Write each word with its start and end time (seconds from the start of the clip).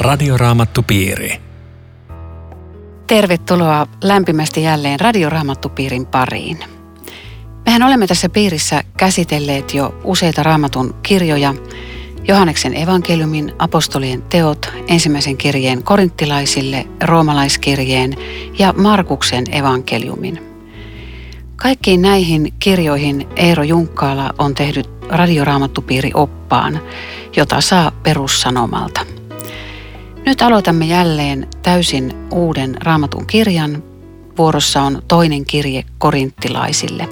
Radioraamattupiiri. 0.00 1.40
Tervetuloa 3.06 3.86
lämpimästi 4.02 4.62
jälleen 4.62 5.00
Radioraamattupiirin 5.00 6.06
pariin. 6.06 6.58
Mehän 7.64 7.82
olemme 7.82 8.06
tässä 8.06 8.28
piirissä 8.28 8.82
käsitelleet 8.96 9.74
jo 9.74 9.94
useita 10.04 10.42
raamatun 10.42 10.94
kirjoja. 11.02 11.54
Johanneksen 12.28 12.76
evankeliumin, 12.76 13.52
apostolien 13.58 14.22
teot, 14.22 14.72
ensimmäisen 14.88 15.36
kirjeen 15.36 15.82
korinttilaisille, 15.82 16.86
roomalaiskirjeen 17.04 18.16
ja 18.58 18.72
Markuksen 18.72 19.44
evankeliumin. 19.52 20.42
Kaikkiin 21.56 22.02
näihin 22.02 22.52
kirjoihin 22.58 23.28
Eero 23.36 23.62
Junkkaala 23.62 24.34
on 24.38 24.54
tehnyt 24.54 24.90
radioraamattupiiri 25.08 26.10
oppaan, 26.14 26.80
jota 27.36 27.60
saa 27.60 27.90
perussanomalta. 28.02 29.19
Nyt 30.30 30.42
aloitamme 30.42 30.84
jälleen 30.84 31.48
täysin 31.62 32.28
uuden 32.32 32.76
raamatun 32.82 33.26
kirjan. 33.26 33.82
Vuorossa 34.38 34.82
on 34.82 35.02
toinen 35.08 35.44
kirje 35.44 35.84
korinttilaisille. 35.98 37.08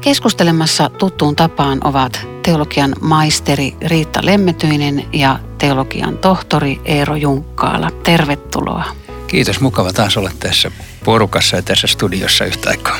Keskustelemassa 0.00 0.88
tuttuun 0.88 1.36
tapaan 1.36 1.86
ovat 1.86 2.26
teologian 2.42 2.94
maisteri 3.00 3.76
Riitta 3.86 4.20
Lemmetyinen 4.22 5.06
ja 5.12 5.38
teologian 5.58 6.18
tohtori 6.18 6.80
Eero 6.84 7.16
Junkkaala. 7.16 7.90
Tervetuloa. 7.90 8.84
Kiitos, 9.26 9.60
mukava 9.60 9.92
taas 9.92 10.16
olla 10.16 10.30
tässä 10.40 10.70
porukassa 11.04 11.56
ja 11.56 11.62
tässä 11.62 11.86
studiossa 11.86 12.44
yhtä 12.44 12.70
aikaa. 12.70 12.96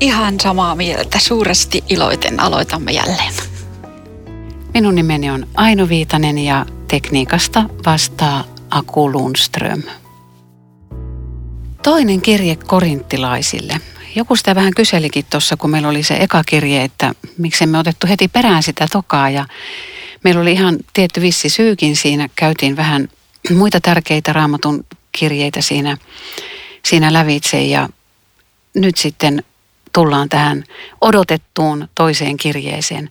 Ihan 0.00 0.40
samaa 0.40 0.74
mieltä. 0.74 1.18
Suuresti 1.18 1.84
iloiten 1.88 2.40
aloitamme 2.40 2.92
jälleen. 2.92 3.34
Minun 4.76 4.94
nimeni 4.94 5.30
on 5.30 5.46
Aino 5.54 5.88
Viitanen 5.88 6.38
ja 6.38 6.66
tekniikasta 6.88 7.64
vastaa 7.86 8.44
Aku 8.70 9.12
Lundström. 9.12 9.82
Toinen 11.82 12.20
kirje 12.20 12.56
korinttilaisille. 12.56 13.80
Joku 14.14 14.36
sitä 14.36 14.54
vähän 14.54 14.72
kyselikin 14.76 15.24
tuossa, 15.30 15.56
kun 15.56 15.70
meillä 15.70 15.88
oli 15.88 16.02
se 16.02 16.16
eka 16.20 16.44
kirje, 16.44 16.84
että 16.84 17.14
miksemme 17.38 17.78
otettu 17.78 18.06
heti 18.06 18.28
perään 18.28 18.62
sitä 18.62 18.86
tokaa. 18.92 19.30
Ja 19.30 19.46
meillä 20.24 20.40
oli 20.40 20.52
ihan 20.52 20.76
tietty 20.92 21.20
vissi 21.20 21.48
syykin 21.48 21.96
siinä. 21.96 22.28
Käytiin 22.36 22.76
vähän 22.76 23.08
muita 23.58 23.80
tärkeitä 23.80 24.32
raamatun 24.32 24.84
kirjeitä 25.12 25.60
siinä, 25.60 25.96
siinä 26.84 27.12
lävitse 27.12 27.62
ja 27.62 27.88
nyt 28.74 28.96
sitten 28.96 29.44
tullaan 29.92 30.28
tähän 30.28 30.64
odotettuun 31.00 31.88
toiseen 31.94 32.36
kirjeeseen. 32.36 33.10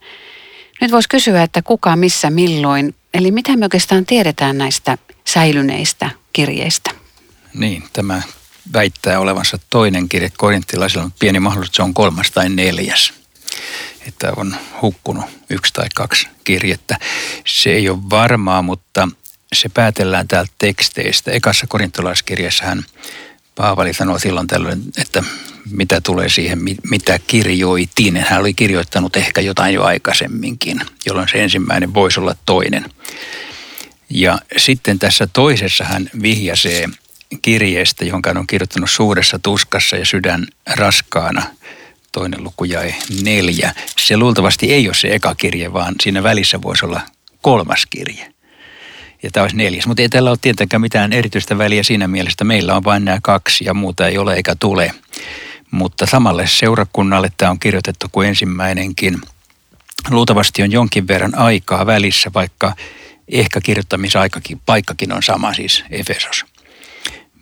Nyt 0.82 0.92
voisi 0.92 1.10
kysyä, 1.10 1.44
että 1.44 1.62
kuka, 1.62 1.96
missä, 1.96 2.30
milloin, 2.30 2.96
eli 3.14 3.32
mitä 3.32 3.58
me 3.58 3.66
oikeastaan 3.66 4.06
tiedetään 4.06 4.58
näistä 4.58 4.98
säilyneistä 5.28 6.10
kirjeistä? 6.34 6.92
Niin, 7.54 7.84
tämä 7.94 8.22
väittää 8.74 9.20
olevansa 9.20 9.60
toinen 9.70 10.10
kirje 10.10 10.32
korinttilaisilla, 10.38 11.04
mutta 11.04 11.20
pieni 11.20 11.40
mahdollisuus, 11.40 11.70
että 11.70 11.76
se 11.76 11.84
on 11.84 11.94
kolmas 11.94 12.32
tai 12.32 12.50
neljäs. 12.50 13.14
Että 14.08 14.34
on 14.36 14.56
hukkunut 14.82 15.26
yksi 15.50 15.74
tai 15.74 15.88
kaksi 15.96 16.28
kirjettä. 16.44 16.98
Se 17.46 17.70
ei 17.70 17.90
ole 17.90 18.10
varmaa, 18.10 18.62
mutta 18.62 19.08
se 19.54 19.70
päätellään 19.70 20.28
täältä 20.28 20.52
teksteistä. 20.58 21.32
Ekassa 21.32 21.68
korintolaiskirjassa 21.68 22.66
hän 22.66 22.86
Paavali 23.56 23.94
sanoi 23.94 24.20
silloin 24.20 24.48
tällöin, 24.48 24.84
että 24.98 25.24
mitä 25.72 26.02
tulee 26.02 26.30
siihen, 26.30 26.60
mitä 26.90 27.20
kirjoitin. 27.28 28.18
Hän 28.18 28.40
oli 28.40 28.54
kirjoittanut 28.54 29.16
ehkä 29.16 29.42
jotain 29.42 29.74
jo 29.74 29.84
aikaisemminkin, 29.84 30.82
jolloin 31.06 31.28
se 31.32 31.44
ensimmäinen 31.44 31.94
voisi 31.94 32.20
olla 32.20 32.36
toinen. 32.46 32.86
Ja 34.10 34.40
sitten 34.58 35.00
tässä 35.00 35.28
toisessa 35.34 35.84
hän 35.84 36.10
vihjasee 36.22 36.90
kirjeestä, 37.42 38.06
jonka 38.06 38.30
hän 38.30 38.38
on 38.38 38.48
kirjoittanut 38.48 38.90
suuressa 38.90 39.40
tuskassa 39.40 39.96
ja 39.96 40.06
sydän 40.06 40.48
raskaana. 40.76 41.44
Toinen 42.12 42.44
luku 42.44 42.64
jäi 42.64 42.96
neljä. 43.24 43.74
Se 44.00 44.18
luultavasti 44.18 44.74
ei 44.74 44.88
ole 44.88 44.96
se 44.96 45.08
eka 45.08 45.36
kirje, 45.36 45.74
vaan 45.74 45.96
siinä 46.04 46.24
välissä 46.24 46.62
voisi 46.62 46.86
olla 46.86 47.02
kolmas 47.42 47.86
kirje 47.86 48.36
ja 49.26 49.32
tämä 49.32 49.42
olisi 49.44 49.58
neljäs. 49.58 49.88
Mutta 49.88 50.02
ei 50.02 50.10
tällä 50.10 50.30
ole 50.30 50.38
tietenkään 50.42 50.82
mitään 50.82 51.14
erityistä 51.14 51.58
väliä 51.58 51.84
siinä 51.84 52.08
mielessä, 52.08 52.34
että 52.34 52.44
meillä 52.44 52.76
on 52.76 52.84
vain 52.84 53.06
nämä 53.06 53.20
kaksi 53.24 53.66
ja 53.66 53.74
muuta 53.74 54.08
ei 54.08 54.18
ole 54.18 54.34
eikä 54.34 54.56
tule. 54.60 54.92
Mutta 55.72 56.06
samalle 56.06 56.48
seurakunnalle 56.48 57.32
tämä 57.38 57.52
on 57.52 57.60
kirjoitettu 57.60 58.08
kuin 58.12 58.30
ensimmäinenkin. 58.30 59.22
Luultavasti 60.10 60.64
on 60.64 60.72
jonkin 60.72 61.08
verran 61.08 61.36
aikaa 61.36 61.86
välissä, 61.86 62.32
vaikka 62.34 62.74
ehkä 63.28 63.62
kirjoittamisaikakin, 63.62 64.62
paikkakin 64.66 65.14
on 65.14 65.24
sama 65.24 65.54
siis 65.54 65.84
Efesos. 65.92 66.46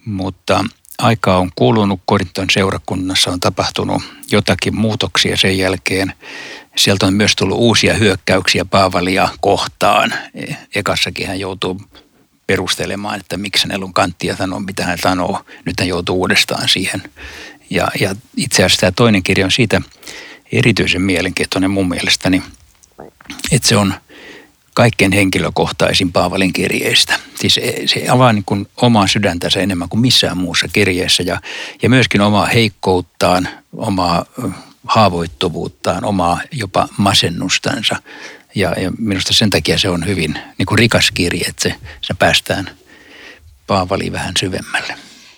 Mutta 0.05 0.65
aikaa 0.97 1.37
on 1.37 1.49
kulunut, 1.55 2.01
Korinton 2.05 2.49
seurakunnassa 2.51 3.31
on 3.31 3.39
tapahtunut 3.39 4.03
jotakin 4.31 4.75
muutoksia 4.75 5.37
sen 5.37 5.57
jälkeen. 5.57 6.13
Sieltä 6.75 7.05
on 7.05 7.13
myös 7.13 7.35
tullut 7.35 7.57
uusia 7.57 7.93
hyökkäyksiä 7.93 8.65
Paavalia 8.65 9.29
kohtaan. 9.41 10.13
Ekassakin 10.75 11.27
hän 11.27 11.39
joutuu 11.39 11.81
perustelemaan, 12.47 13.19
että 13.19 13.37
miksi 13.37 13.67
hänellä 13.67 13.89
kanttia 13.93 14.35
sanoa, 14.35 14.59
mitä 14.59 14.85
hän 14.85 14.97
sanoo. 14.97 15.45
Nyt 15.65 15.79
hän 15.79 15.87
joutuu 15.87 16.19
uudestaan 16.19 16.69
siihen. 16.69 17.03
Ja, 17.73 17.87
ja 17.99 18.15
itse 18.37 18.63
asiassa 18.63 18.81
tämä 18.81 18.91
toinen 18.91 19.23
kirja 19.23 19.45
on 19.45 19.51
siitä 19.51 19.81
erityisen 20.51 21.01
mielenkiintoinen 21.01 21.71
mun 21.71 21.89
mielestäni, 21.89 22.43
että 23.51 23.67
se 23.67 23.75
on 23.75 23.93
kaikkein 24.73 25.11
henkilökohtaisin 25.11 26.11
Paavalin 26.11 26.53
kirjeistä. 26.53 27.19
Siis 27.35 27.59
se 27.85 28.09
avaa 28.09 28.33
niin 28.33 28.43
kuin 28.45 28.67
omaa 28.77 29.07
sydäntänsä 29.07 29.59
enemmän 29.59 29.89
kuin 29.89 30.01
missään 30.01 30.37
muussa 30.37 30.67
kirjeessä 30.67 31.23
ja, 31.23 31.41
ja 31.81 31.89
myöskin 31.89 32.21
omaa 32.21 32.45
heikkouttaan, 32.45 33.49
omaa 33.77 34.25
haavoittuvuuttaan, 34.87 36.05
omaa 36.05 36.41
jopa 36.51 36.87
masennustansa. 36.97 37.95
Ja, 38.55 38.73
ja 38.81 38.91
minusta 38.99 39.33
sen 39.33 39.49
takia 39.49 39.77
se 39.77 39.89
on 39.89 40.05
hyvin 40.05 40.39
niin 40.57 40.65
kuin 40.65 40.79
rikas 40.79 41.11
kirje, 41.11 41.45
että 41.47 41.69
se, 41.69 41.75
se 42.01 42.13
päästään 42.13 42.69
Paavaliin 43.67 44.13
vähän 44.13 44.33
syvemmälle. 44.39 44.97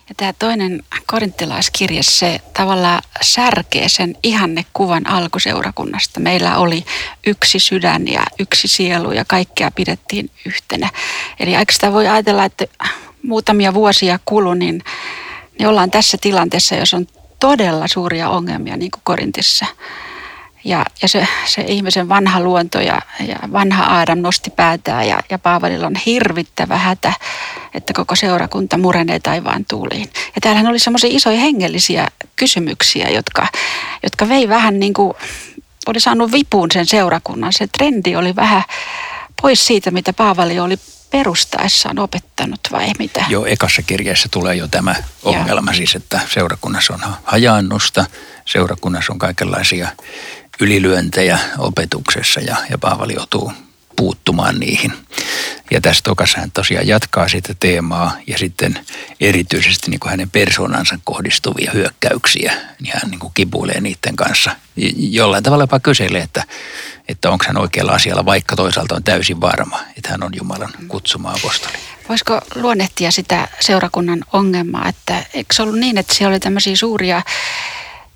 Ja 0.09 0.15
tämä 0.17 0.33
toinen 0.33 0.83
korinttilaiskirje, 1.05 2.03
se 2.03 2.39
tavallaan 2.53 3.01
särkee 3.21 3.89
sen 3.89 4.15
ihannekuvan 4.23 5.07
alkuseurakunnasta. 5.07 6.19
Meillä 6.19 6.57
oli 6.57 6.85
yksi 7.27 7.59
sydän 7.59 8.07
ja 8.07 8.23
yksi 8.39 8.67
sielu 8.67 9.11
ja 9.11 9.25
kaikkea 9.27 9.71
pidettiin 9.71 10.31
yhtenä. 10.45 10.89
Eli 11.39 11.55
aika 11.55 11.73
sitä 11.73 11.93
voi 11.93 12.07
ajatella, 12.07 12.45
että 12.45 12.65
muutamia 13.23 13.73
vuosia 13.73 14.19
kulu, 14.25 14.53
niin, 14.53 14.83
niin 15.59 15.67
ollaan 15.67 15.91
tässä 15.91 16.17
tilanteessa, 16.21 16.75
jos 16.75 16.93
on 16.93 17.07
todella 17.39 17.87
suuria 17.87 18.29
ongelmia 18.29 18.77
niin 18.77 18.91
kuin 18.91 19.01
Korintissa. 19.03 19.65
Ja, 20.65 20.85
ja 21.01 21.07
se, 21.07 21.27
se 21.45 21.61
ihmisen 21.67 22.09
vanha 22.09 22.39
luonto 22.39 22.81
ja, 22.81 23.01
ja 23.27 23.35
vanha 23.51 23.83
Aadam 23.83 24.19
nosti 24.19 24.49
päätään 24.49 25.07
ja, 25.07 25.19
ja 25.29 25.39
Paavalilla 25.39 25.87
on 25.87 25.95
hirvittävä 26.05 26.77
hätä, 26.77 27.13
että 27.73 27.93
koko 27.93 28.15
seurakunta 28.15 28.77
murenee 28.77 29.19
taivaan 29.19 29.65
tuuliin. 29.69 30.09
Ja 30.35 30.41
täällähän 30.41 30.67
oli 30.67 30.79
semmoisia 30.79 31.09
isoja 31.13 31.39
hengellisiä 31.39 32.07
kysymyksiä, 32.35 33.09
jotka, 33.09 33.47
jotka 34.03 34.29
vei 34.29 34.49
vähän 34.49 34.79
niin 34.79 34.93
kuin, 34.93 35.13
oli 35.87 35.99
saanut 35.99 36.31
vipuun 36.31 36.71
sen 36.71 36.85
seurakunnan. 36.85 37.53
Se 37.53 37.67
trendi 37.67 38.15
oli 38.15 38.35
vähän 38.35 38.63
pois 39.41 39.67
siitä, 39.67 39.91
mitä 39.91 40.13
Paavali 40.13 40.59
oli 40.59 40.77
perustaessaan 41.11 41.99
opettanut 41.99 42.59
vai 42.71 42.91
mitä? 42.99 43.25
Joo, 43.29 43.45
ekassa 43.45 43.81
kirjassa 43.81 44.29
tulee 44.31 44.55
jo 44.55 44.67
tämä 44.67 44.95
ongelma 45.23 45.71
Joo. 45.71 45.77
siis, 45.77 45.95
että 45.95 46.19
seurakunnassa 46.33 46.93
on 46.93 46.99
hajaannusta, 47.23 48.05
seurakunnassa 48.45 49.13
on 49.13 49.19
kaikenlaisia 49.19 49.89
ylilyöntejä 50.59 51.39
opetuksessa 51.57 52.39
ja, 52.39 52.55
ja 52.69 52.77
Paavali 52.77 53.13
joutuu 53.13 53.53
puuttumaan 53.95 54.59
niihin. 54.59 54.93
Ja 55.71 55.81
tässä 55.81 56.01
tokassa 56.03 56.39
hän 56.39 56.51
tosiaan 56.51 56.87
jatkaa 56.87 57.27
sitä 57.27 57.55
teemaa 57.59 58.17
ja 58.27 58.37
sitten 58.37 58.79
erityisesti 59.21 59.91
niin 59.91 59.99
kuin 59.99 60.09
hänen 60.09 60.29
persoonansa 60.29 60.99
kohdistuvia 61.03 61.71
hyökkäyksiä, 61.73 62.53
niin 62.81 62.93
hän 62.93 63.11
niin 63.11 63.19
kuin 63.19 63.33
kipuilee 63.33 63.81
niiden 63.81 64.15
kanssa. 64.15 64.55
Jollain 64.97 65.43
tavalla 65.43 65.63
jopa 65.63 65.79
kyselee, 65.79 66.21
että, 66.21 66.43
että 67.07 67.29
onko 67.29 67.45
hän 67.47 67.57
oikealla 67.57 67.91
asialla, 67.91 68.25
vaikka 68.25 68.55
toisaalta 68.55 68.95
on 68.95 69.03
täysin 69.03 69.41
varma, 69.41 69.79
että 69.97 70.09
hän 70.09 70.23
on 70.23 70.31
Jumalan 70.35 70.73
kutsuma 70.87 71.31
apostoli. 71.31 71.73
Voisiko 72.09 72.41
luonnehtia 72.55 73.11
sitä 73.11 73.47
seurakunnan 73.59 74.23
ongelmaa, 74.33 74.89
että 74.89 75.25
eikö 75.33 75.55
se 75.55 75.61
ollut 75.63 75.79
niin, 75.79 75.97
että 75.97 76.13
siellä 76.13 76.33
oli 76.33 76.39
tämmöisiä 76.39 76.75
suuria 76.75 77.21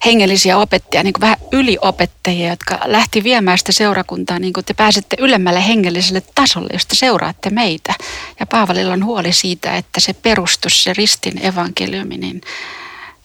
hengellisiä 0.06 0.58
opettajia, 0.58 1.04
niin 1.04 1.14
kuin 1.14 1.22
vähän 1.22 1.38
yliopettajia, 1.52 2.50
jotka 2.50 2.80
lähti 2.86 3.24
viemään 3.24 3.58
sitä 3.58 3.72
seurakuntaa, 3.72 4.40
niin 4.40 4.54
kuin 4.54 4.66
te 4.66 4.74
pääsette 4.74 5.16
ylemmälle 5.20 5.68
hengelliselle 5.68 6.22
tasolle, 6.36 6.70
josta 6.74 6.96
seuraatte 6.96 7.50
meitä. 7.50 7.94
Ja 8.40 8.46
Paavalilla 8.46 8.94
on 8.94 9.06
huoli 9.06 9.34
siitä, 9.34 9.78
että 9.78 10.00
se 10.00 10.14
perustus, 10.14 10.84
se 10.84 10.94
ristin 10.94 11.46
evankeliumi, 11.46 12.18
niin 12.18 12.42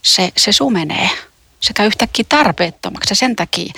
se, 0.01 0.31
se 0.37 0.51
sumenee. 0.51 1.09
Se 1.59 1.73
käy 1.73 1.87
yhtäkkiä 1.87 2.25
tarpeettomaksi 2.29 3.11
ja 3.11 3.15
sen 3.15 3.35
takia 3.35 3.73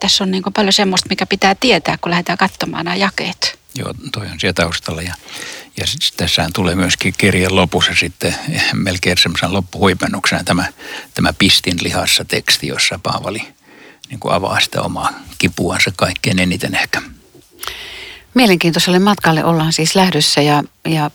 tässä 0.00 0.24
on 0.24 0.30
niin 0.30 0.42
paljon 0.54 0.72
semmoista, 0.72 1.08
mikä 1.08 1.26
pitää 1.26 1.54
tietää, 1.54 1.98
kun 2.00 2.10
lähdetään 2.10 2.38
katsomaan 2.38 2.84
nämä 2.84 2.96
jakeet. 2.96 3.58
Joo, 3.74 3.94
toi 4.12 4.26
on 4.26 4.40
siellä 4.40 4.52
taustalla. 4.52 5.02
Ja, 5.02 5.14
ja 5.76 5.84
tässähän 6.16 6.52
tulee 6.52 6.74
myöskin 6.74 7.14
kirjan 7.18 7.56
lopussa 7.56 7.92
sitten 8.00 8.34
melkein 8.72 9.18
semmoisen 9.18 9.52
loppuhuipennuksena 9.52 10.44
tämä, 10.44 10.66
tämä 11.14 11.32
pistin 11.32 11.76
lihassa 11.82 12.24
teksti, 12.24 12.66
jossa 12.66 13.00
Paavali 13.02 13.42
niin 14.10 14.20
kuin 14.20 14.34
avaa 14.34 14.60
sitä 14.60 14.82
omaa 14.82 15.10
kipuansa 15.38 15.92
kaikkein 15.96 16.38
eniten 16.38 16.74
ehkä. 16.74 17.02
Mielenkiintoiselle 18.34 18.98
matkalle 18.98 19.44
ollaan 19.44 19.72
siis 19.72 19.94
lähdössä 19.94 20.42
ja, 20.42 20.64
ja 20.88 21.10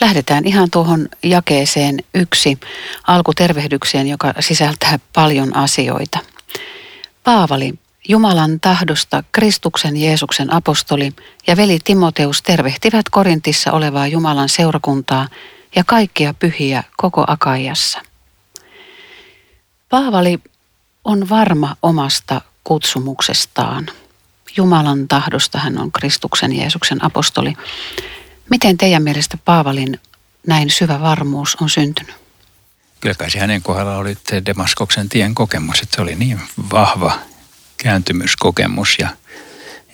lähdetään 0.00 0.44
ihan 0.44 0.70
tuohon 0.70 1.08
jakeeseen 1.22 1.98
yksi 2.14 2.58
alkutervehdykseen, 3.06 4.08
joka 4.08 4.34
sisältää 4.40 4.98
paljon 5.12 5.56
asioita. 5.56 6.18
Paavali, 7.24 7.74
Jumalan 8.08 8.60
tahdosta 8.60 9.24
Kristuksen 9.32 9.96
Jeesuksen 9.96 10.54
apostoli 10.54 11.12
ja 11.46 11.56
veli 11.56 11.78
Timoteus 11.84 12.42
tervehtivät 12.42 13.08
Korintissa 13.10 13.72
olevaa 13.72 14.06
Jumalan 14.06 14.48
seurakuntaa 14.48 15.28
ja 15.76 15.84
kaikkia 15.84 16.34
pyhiä 16.34 16.84
koko 16.96 17.24
Akaiassa. 17.26 18.00
Paavali 19.88 20.38
on 21.04 21.28
varma 21.28 21.76
omasta 21.82 22.40
kutsumuksestaan. 22.64 23.86
Jumalan 24.56 25.08
tahdosta 25.08 25.58
hän 25.58 25.78
on 25.78 25.92
Kristuksen 25.92 26.56
Jeesuksen 26.56 27.04
apostoli. 27.04 27.52
Miten 28.50 28.78
teidän 28.78 29.02
mielestä 29.02 29.38
Paavalin 29.44 30.00
näin 30.46 30.70
syvä 30.70 31.00
varmuus 31.00 31.56
on 31.60 31.70
syntynyt? 31.70 32.14
Kyllä 33.00 33.14
kai 33.14 33.30
se 33.30 33.38
hänen 33.38 33.62
kohdalla 33.62 33.96
oli 33.96 34.16
Demaskoksen 34.46 35.08
tien 35.08 35.34
kokemus, 35.34 35.80
että 35.80 35.96
se 35.96 36.02
oli 36.02 36.14
niin 36.14 36.40
vahva 36.72 37.18
kääntymyskokemus 37.84 38.96
ja, 38.98 39.08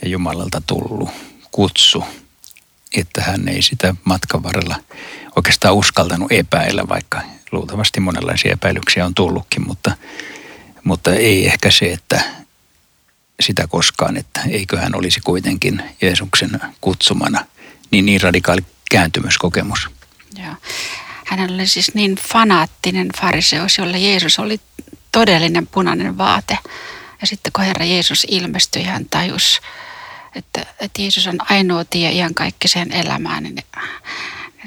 ja 0.02 0.08
Jumalalta 0.08 0.62
tullut 0.66 1.10
kutsu, 1.50 2.04
että 2.96 3.22
hän 3.22 3.48
ei 3.48 3.62
sitä 3.62 3.94
matkan 4.04 4.42
varrella 4.42 4.76
oikeastaan 5.37 5.75
uskaltanut 5.75 6.32
epäillä, 6.32 6.88
vaikka 6.88 7.22
luultavasti 7.52 8.00
monenlaisia 8.00 8.52
epäilyksiä 8.52 9.06
on 9.06 9.14
tullutkin, 9.14 9.66
mutta, 9.66 9.96
mutta 10.84 11.14
ei 11.14 11.46
ehkä 11.46 11.70
se, 11.70 11.92
että 11.92 12.20
sitä 13.40 13.66
koskaan, 13.66 14.16
että 14.16 14.40
eikö 14.50 14.78
hän 14.78 14.96
olisi 14.96 15.20
kuitenkin 15.20 15.82
Jeesuksen 16.02 16.60
kutsumana, 16.81 17.44
niin 17.90 18.06
niin 18.06 18.20
radikaali 18.20 18.64
kääntymyskokemus. 18.90 19.88
Joo. 20.38 20.54
Hän 21.26 21.50
oli 21.50 21.66
siis 21.66 21.94
niin 21.94 22.16
fanaattinen 22.16 23.08
fariseus, 23.20 23.78
jolle 23.78 23.98
Jeesus 23.98 24.38
oli 24.38 24.60
todellinen 25.12 25.66
punainen 25.66 26.19
vaate. 26.19 26.58
Ja 27.20 27.26
sitten 27.26 27.52
kun 27.52 27.64
Herra 27.64 27.84
Jeesus 27.84 28.26
ilmestyi, 28.31 28.82
hän 28.82 29.06
tajus, 29.11 29.61
että, 30.34 30.67
että 30.81 31.02
Jeesus 31.02 31.26
on 31.26 31.38
ainoa 31.52 31.84
tie 31.84 32.11
ihan 32.11 32.34
kaikkiseen 32.34 32.93
elämään. 32.93 33.43
Niin 33.43 33.64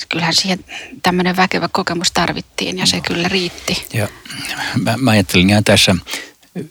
kyllähän 0.09 0.33
siihen 0.33 0.65
tämmöinen 1.03 1.35
väkevä 1.35 1.69
kokemus 1.71 2.11
tarvittiin 2.11 2.77
ja 2.77 2.85
se 2.85 2.95
no. 2.95 3.03
kyllä 3.07 3.27
riitti. 3.27 3.87
Ja 3.93 4.07
mä, 4.81 4.97
mä 4.97 5.11
ajattelin 5.11 5.49
ihan 5.49 5.63
tässä 5.63 5.95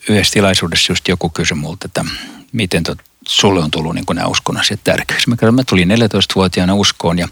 yhdessä 0.08 0.32
tilaisuudessa 0.32 0.92
just 0.92 1.08
joku 1.08 1.28
kysyi 1.28 1.56
multa, 1.56 1.86
että 1.86 2.04
miten 2.52 2.82
tot, 2.82 2.98
sulle 3.28 3.60
on 3.60 3.70
tullut 3.70 3.94
niin 3.94 4.04
nämä 4.14 4.26
uskonnassa 4.26 4.74
tärkeäksi. 4.84 5.30
Mä, 5.30 5.52
mä 5.52 5.64
tulin 5.64 5.90
14-vuotiaana 5.90 6.74
uskoon 6.74 7.18
ja 7.18 7.28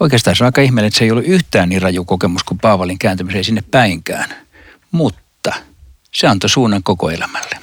oikeastaan 0.00 0.36
se 0.36 0.44
on 0.44 0.46
aika 0.46 0.60
ihmeellinen, 0.60 0.88
että 0.88 0.98
se 0.98 1.04
ei 1.04 1.10
ollut 1.10 1.26
yhtään 1.26 1.68
niin 1.68 1.82
raju 1.82 2.04
kokemus 2.04 2.44
kuin 2.44 2.58
Paavalin 2.58 2.98
kääntymiseen 2.98 3.44
sinne 3.44 3.64
päinkään. 3.70 4.34
Mutta 4.90 5.20
se 6.14 6.26
antoi 6.26 6.50
suunnan 6.50 6.82
koko 6.82 7.10
elämälle. 7.10 7.58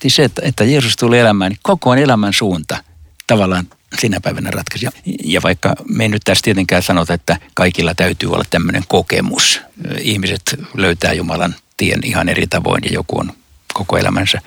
Siis 0.00 0.16
se, 0.16 0.24
että, 0.24 0.42
että 0.44 0.64
Jeesus 0.64 0.96
tuli 0.96 1.18
elämään, 1.18 1.50
niin 1.50 1.60
koko 1.62 1.94
elämän 1.94 2.32
suunta 2.32 2.84
tavallaan 3.26 3.66
sinä 4.00 4.20
päivänä 4.20 4.50
ratkaisi. 4.50 4.86
Ja 5.24 5.42
vaikka 5.42 5.74
me 5.88 6.04
ei 6.04 6.08
nyt 6.08 6.22
tässä 6.24 6.42
tietenkään 6.42 6.82
sanota, 6.82 7.14
että 7.14 7.36
kaikilla 7.54 7.94
täytyy 7.94 8.32
olla 8.32 8.44
tämmöinen 8.50 8.82
kokemus. 8.88 9.60
Ihmiset 10.00 10.42
löytää 10.74 11.12
Jumalan 11.12 11.54
tien 11.76 12.00
ihan 12.04 12.28
eri 12.28 12.46
tavoin 12.46 12.82
ja 12.84 12.90
joku 12.92 13.20
on 13.20 13.32
koko 13.74 13.98
elämänsä 13.98 14.40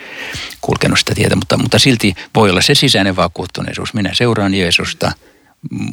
kulkenut 0.61 0.99
sitä 0.99 1.15
tietä, 1.15 1.35
mutta, 1.35 1.57
mutta 1.57 1.79
silti 1.79 2.15
voi 2.35 2.49
olla 2.49 2.61
se 2.61 2.75
sisäinen 2.75 3.15
vakuuttuneisuus. 3.15 3.93
Minä 3.93 4.09
seuraan 4.13 4.53
Jeesusta, 4.53 5.11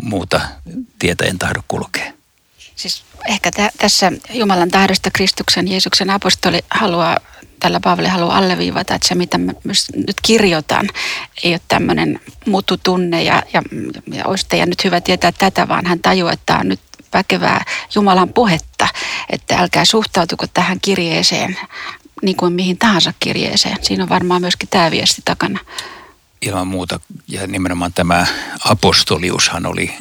muuta 0.02 0.40
tietä 0.98 1.24
en 1.24 1.38
tahdo 1.38 1.60
kulkea. 1.68 2.12
Siis 2.76 3.04
ehkä 3.28 3.50
tä- 3.50 3.70
tässä 3.78 4.12
Jumalan 4.32 4.70
tahdosta 4.70 5.10
Kristuksen 5.10 5.68
Jeesuksen 5.68 6.10
apostoli 6.10 6.60
haluaa, 6.70 7.16
tällä 7.60 7.80
Paavali 7.80 8.08
haluaa 8.08 8.36
alleviivata, 8.36 8.94
että 8.94 9.08
se 9.08 9.14
mitä 9.14 9.38
mä 9.38 9.52
nyt 9.94 10.16
kirjoitan 10.22 10.88
ei 11.42 11.52
ole 11.52 11.60
tämmöinen 11.68 12.20
mututunne 12.46 13.22
ja, 13.22 13.42
ja, 13.52 13.62
ja 14.12 14.26
olisi 14.26 14.46
teidän 14.48 14.68
nyt 14.68 14.84
hyvä 14.84 15.00
tietää 15.00 15.32
tätä, 15.32 15.68
vaan 15.68 15.86
hän 15.86 16.00
tajuaa, 16.00 16.32
että 16.32 16.46
tämä 16.46 16.60
on 16.60 16.68
nyt 16.68 16.80
väkevää 17.12 17.64
Jumalan 17.94 18.28
puhetta, 18.28 18.88
että 19.30 19.56
älkää 19.56 19.84
suhtautuko 19.84 20.46
tähän 20.46 20.80
kirjeeseen 20.80 21.58
niin 22.22 22.36
kuin 22.36 22.52
mihin 22.52 22.78
tahansa 22.78 23.12
kirjeeseen. 23.20 23.76
Siinä 23.82 24.02
on 24.02 24.08
varmaan 24.08 24.40
myöskin 24.40 24.68
tämä 24.68 24.90
viesti 24.90 25.22
takana. 25.24 25.58
Ilman 26.42 26.66
muuta, 26.66 27.00
ja 27.28 27.46
nimenomaan 27.46 27.92
tämä 27.92 28.26
apostoliushan 28.64 29.66
oli 29.66 29.94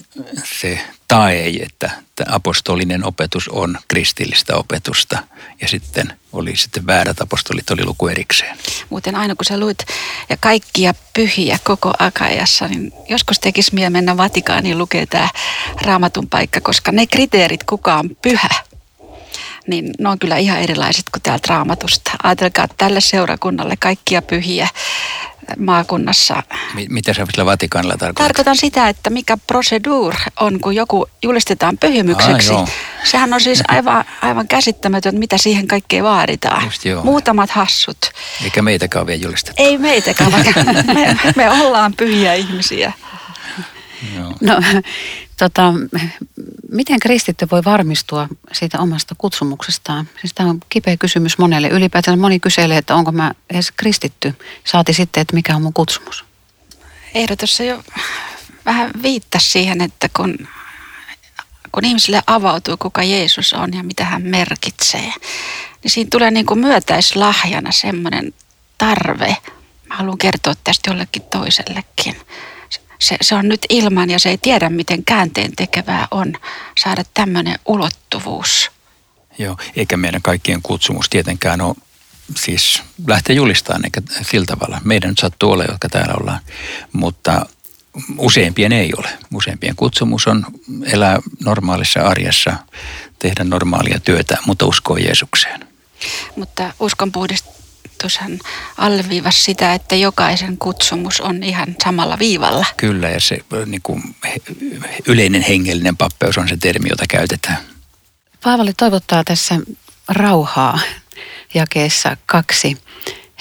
se 0.43 0.81
tae, 1.09 1.47
että 1.47 1.91
apostolinen 2.29 3.05
opetus 3.05 3.47
on 3.47 3.77
kristillistä 3.87 4.55
opetusta. 4.55 5.17
Ja 5.61 5.67
sitten 5.67 6.13
oli 6.33 6.55
sitten 6.55 6.87
väärät 6.87 7.21
apostolit, 7.21 7.69
oli 7.69 7.85
luku 7.85 8.07
erikseen. 8.07 8.57
Muuten 8.89 9.15
aina 9.15 9.35
kun 9.35 9.45
sä 9.45 9.59
luit 9.59 9.77
ja 10.29 10.37
kaikkia 10.39 10.93
pyhiä 11.13 11.59
koko 11.63 11.93
Akajassa, 11.99 12.67
niin 12.67 12.93
joskus 13.09 13.39
tekisi 13.39 13.75
mieli 13.75 13.89
mennä 13.89 14.17
Vatikaaniin 14.17 14.77
lukea 14.77 15.07
tämä 15.07 15.29
raamatun 15.81 16.29
paikka, 16.29 16.61
koska 16.61 16.91
ne 16.91 17.07
kriteerit, 17.07 17.63
kuka 17.63 17.95
on 17.95 18.09
pyhä, 18.21 18.49
niin 19.67 19.91
ne 19.99 20.09
on 20.09 20.19
kyllä 20.19 20.37
ihan 20.37 20.59
erilaiset 20.59 21.05
kuin 21.11 21.23
täältä 21.23 21.47
raamatusta. 21.49 22.11
Ajatelkaa 22.23 22.67
tälle 22.77 23.01
seurakunnalle 23.01 23.77
kaikkia 23.77 24.21
pyhiä 24.21 24.67
maakunnassa. 25.57 26.43
Mitä 26.89 27.13
sä 27.13 27.25
sillä 27.31 27.45
Vatikaanilla 27.45 27.97
tarkoitat? 27.97 28.27
Tarkoitan 28.27 28.57
sitä, 28.57 28.89
että 28.89 29.09
mikä 29.09 29.37
prosedur 29.47 30.15
on, 30.39 30.59
kun 30.59 30.75
joku 30.75 31.07
julistetaan 31.23 31.77
pyhimykseksi. 31.77 32.53
Ah, 32.53 32.69
Sehän 33.03 33.33
on 33.33 33.41
siis 33.41 33.63
aivan, 33.67 34.05
aivan 34.21 34.47
käsittämätön, 34.47 35.19
mitä 35.19 35.37
siihen 35.37 35.67
kaikkeen 35.67 36.03
vaaditaan. 36.03 36.63
Just 36.65 36.85
joo. 36.85 37.03
Muutamat 37.03 37.49
hassut. 37.49 37.97
Eikä 38.43 38.61
meitäkään 38.61 39.07
vielä 39.07 39.21
julistettu. 39.23 39.63
Ei 39.63 39.77
meitäkään, 39.77 40.31
vaikka 40.31 40.63
me, 40.93 41.17
me 41.35 41.51
ollaan 41.51 41.93
pyhiä 41.97 42.33
ihmisiä. 42.33 42.93
Joo. 44.15 44.33
No, 44.41 44.61
tota, 45.39 45.73
miten 46.71 46.99
kristitty 46.99 47.47
voi 47.51 47.61
varmistua 47.65 48.27
siitä 48.51 48.79
omasta 48.79 49.15
kutsumuksestaan? 49.17 50.09
Siis 50.21 50.33
tämä 50.33 50.49
on 50.49 50.59
kipeä 50.69 50.97
kysymys 50.97 51.37
monelle. 51.37 51.67
Ylipäätään 51.67 52.19
moni 52.19 52.39
kyselee, 52.39 52.77
että 52.77 52.95
onko 52.95 53.11
mä 53.11 53.31
edes 53.49 53.71
kristitty. 53.71 54.33
Saati 54.63 54.93
sitten, 54.93 55.21
että 55.21 55.35
mikä 55.35 55.55
on 55.55 55.61
mun 55.61 55.73
kutsumus. 55.73 56.25
Ehdotus 57.13 57.59
jo 57.59 57.83
vähän 58.65 58.91
viittasi 59.01 59.51
siihen, 59.51 59.81
että 59.81 60.09
kun, 60.17 60.47
kun 61.71 61.85
ihmisille 61.85 62.21
avautuu, 62.27 62.77
kuka 62.77 63.03
Jeesus 63.03 63.53
on 63.53 63.73
ja 63.73 63.83
mitä 63.83 64.05
hän 64.05 64.21
merkitsee, 64.21 65.13
niin 65.83 65.91
siinä 65.91 66.07
tulee 66.11 66.31
niin 66.31 66.45
kuin 66.45 66.59
myötäislahjana 66.59 67.71
semmoinen 67.71 68.33
tarve. 68.77 69.37
Mä 69.89 69.95
haluan 69.95 70.17
kertoa 70.17 70.53
tästä 70.63 70.89
jollekin 70.89 71.21
toisellekin 71.21 72.15
se, 72.99 73.17
se 73.21 73.35
on 73.35 73.47
nyt 73.47 73.65
ilman 73.69 74.09
ja 74.09 74.19
se 74.19 74.29
ei 74.29 74.37
tiedä, 74.37 74.69
miten 74.69 75.03
käänteen 75.05 75.51
tekevää 75.55 76.07
on 76.11 76.33
saada 76.77 77.03
tämmöinen 77.13 77.59
ulottuvuus. 77.65 78.71
Joo, 79.37 79.57
eikä 79.75 79.97
meidän 79.97 80.21
kaikkien 80.21 80.61
kutsumus 80.63 81.09
tietenkään 81.09 81.61
ole 81.61 81.75
siis 82.37 82.83
lähteä 83.07 83.35
julistamaan 83.35 83.85
eikä 83.85 84.01
sillä 84.21 84.45
tavalla. 84.45 84.81
Meidän 84.83 85.09
nyt 85.09 85.17
sattuu 85.17 85.51
olla, 85.51 85.63
jotka 85.63 85.89
täällä 85.89 86.13
ollaan, 86.19 86.39
mutta 86.93 87.45
useimpien 88.17 88.71
ei 88.71 88.91
ole. 88.97 89.09
Useimpien 89.33 89.75
kutsumus 89.75 90.27
on 90.27 90.45
elää 90.83 91.19
normaalissa 91.45 91.99
arjessa, 91.99 92.53
tehdä 93.19 93.43
normaalia 93.43 93.99
työtä, 93.99 94.37
mutta 94.45 94.65
uskoa 94.65 94.99
Jeesukseen. 94.99 95.67
Mutta 96.35 96.73
uskon 96.79 97.11
hän 98.19 98.39
alleviivasi 98.77 99.43
sitä, 99.43 99.73
että 99.73 99.95
jokaisen 99.95 100.57
kutsumus 100.57 101.21
on 101.21 101.43
ihan 101.43 101.75
samalla 101.83 102.19
viivalla. 102.19 102.65
Kyllä, 102.77 103.09
ja 103.09 103.19
se 103.19 103.39
niin 103.65 103.81
kuin, 103.83 104.15
yleinen 105.05 105.41
hengellinen 105.41 105.97
pappeus 105.97 106.37
on 106.37 106.49
se 106.49 106.57
termi, 106.57 106.89
jota 106.89 107.05
käytetään. 107.09 107.57
Paavali 108.43 108.73
toivottaa 108.73 109.23
tässä 109.23 109.55
rauhaa 110.07 110.79
jakeessa 111.53 112.17
kaksi. 112.25 112.77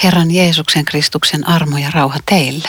Herran 0.02 0.30
Jeesuksen 0.30 0.84
Kristuksen 0.84 1.48
armo 1.48 1.78
ja 1.78 1.90
rauha 1.90 2.18
teille. 2.26 2.68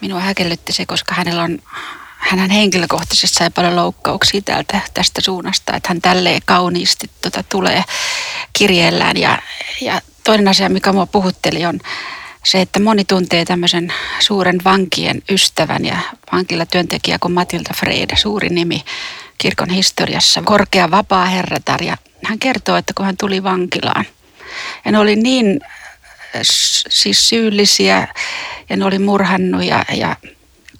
Minua 0.00 0.20
häkellytti 0.20 0.72
se, 0.72 0.86
koska 0.86 1.14
hänellä 1.14 1.42
on 1.42 1.58
hän 2.18 2.50
henkilökohtaisesti 2.50 3.36
sai 3.38 3.50
paljon 3.50 3.76
loukkauksia 3.76 4.42
täältä, 4.42 4.80
tästä 4.94 5.20
suunnasta, 5.20 5.76
että 5.76 5.88
hän 5.88 6.00
tälleen 6.00 6.42
kauniisti 6.44 7.10
tota, 7.20 7.42
tulee 7.42 7.84
kirjeellään 8.52 9.16
ja, 9.16 9.42
ja 9.80 10.00
toinen 10.28 10.48
asia, 10.48 10.68
mikä 10.68 10.92
mua 10.92 11.06
puhutteli, 11.06 11.66
on 11.66 11.80
se, 12.44 12.60
että 12.60 12.80
moni 12.80 13.04
tuntee 13.04 13.44
tämmöisen 13.44 13.92
suuren 14.20 14.58
vankien 14.64 15.22
ystävän 15.30 15.84
ja 15.84 15.96
vankilla 16.32 16.66
työntekijä 16.66 17.18
kuin 17.20 17.32
Matilda 17.32 17.74
Freide, 17.76 18.16
suuri 18.16 18.48
nimi 18.48 18.84
kirkon 19.38 19.70
historiassa, 19.70 20.42
korkea 20.42 20.90
vapaa 20.90 21.24
herratar. 21.24 21.82
Ja 21.82 21.96
hän 22.24 22.38
kertoo, 22.38 22.76
että 22.76 22.92
kun 22.96 23.06
hän 23.06 23.16
tuli 23.16 23.42
vankilaan, 23.42 24.04
ja 24.84 24.92
ne 24.92 24.98
oli 24.98 25.16
niin 25.16 25.60
siis 26.90 27.28
syyllisiä 27.28 28.08
ja 28.68 28.76
ne 28.76 28.84
oli 28.84 28.98
murhannut 28.98 29.64
ja, 29.64 29.84
ja 29.96 30.16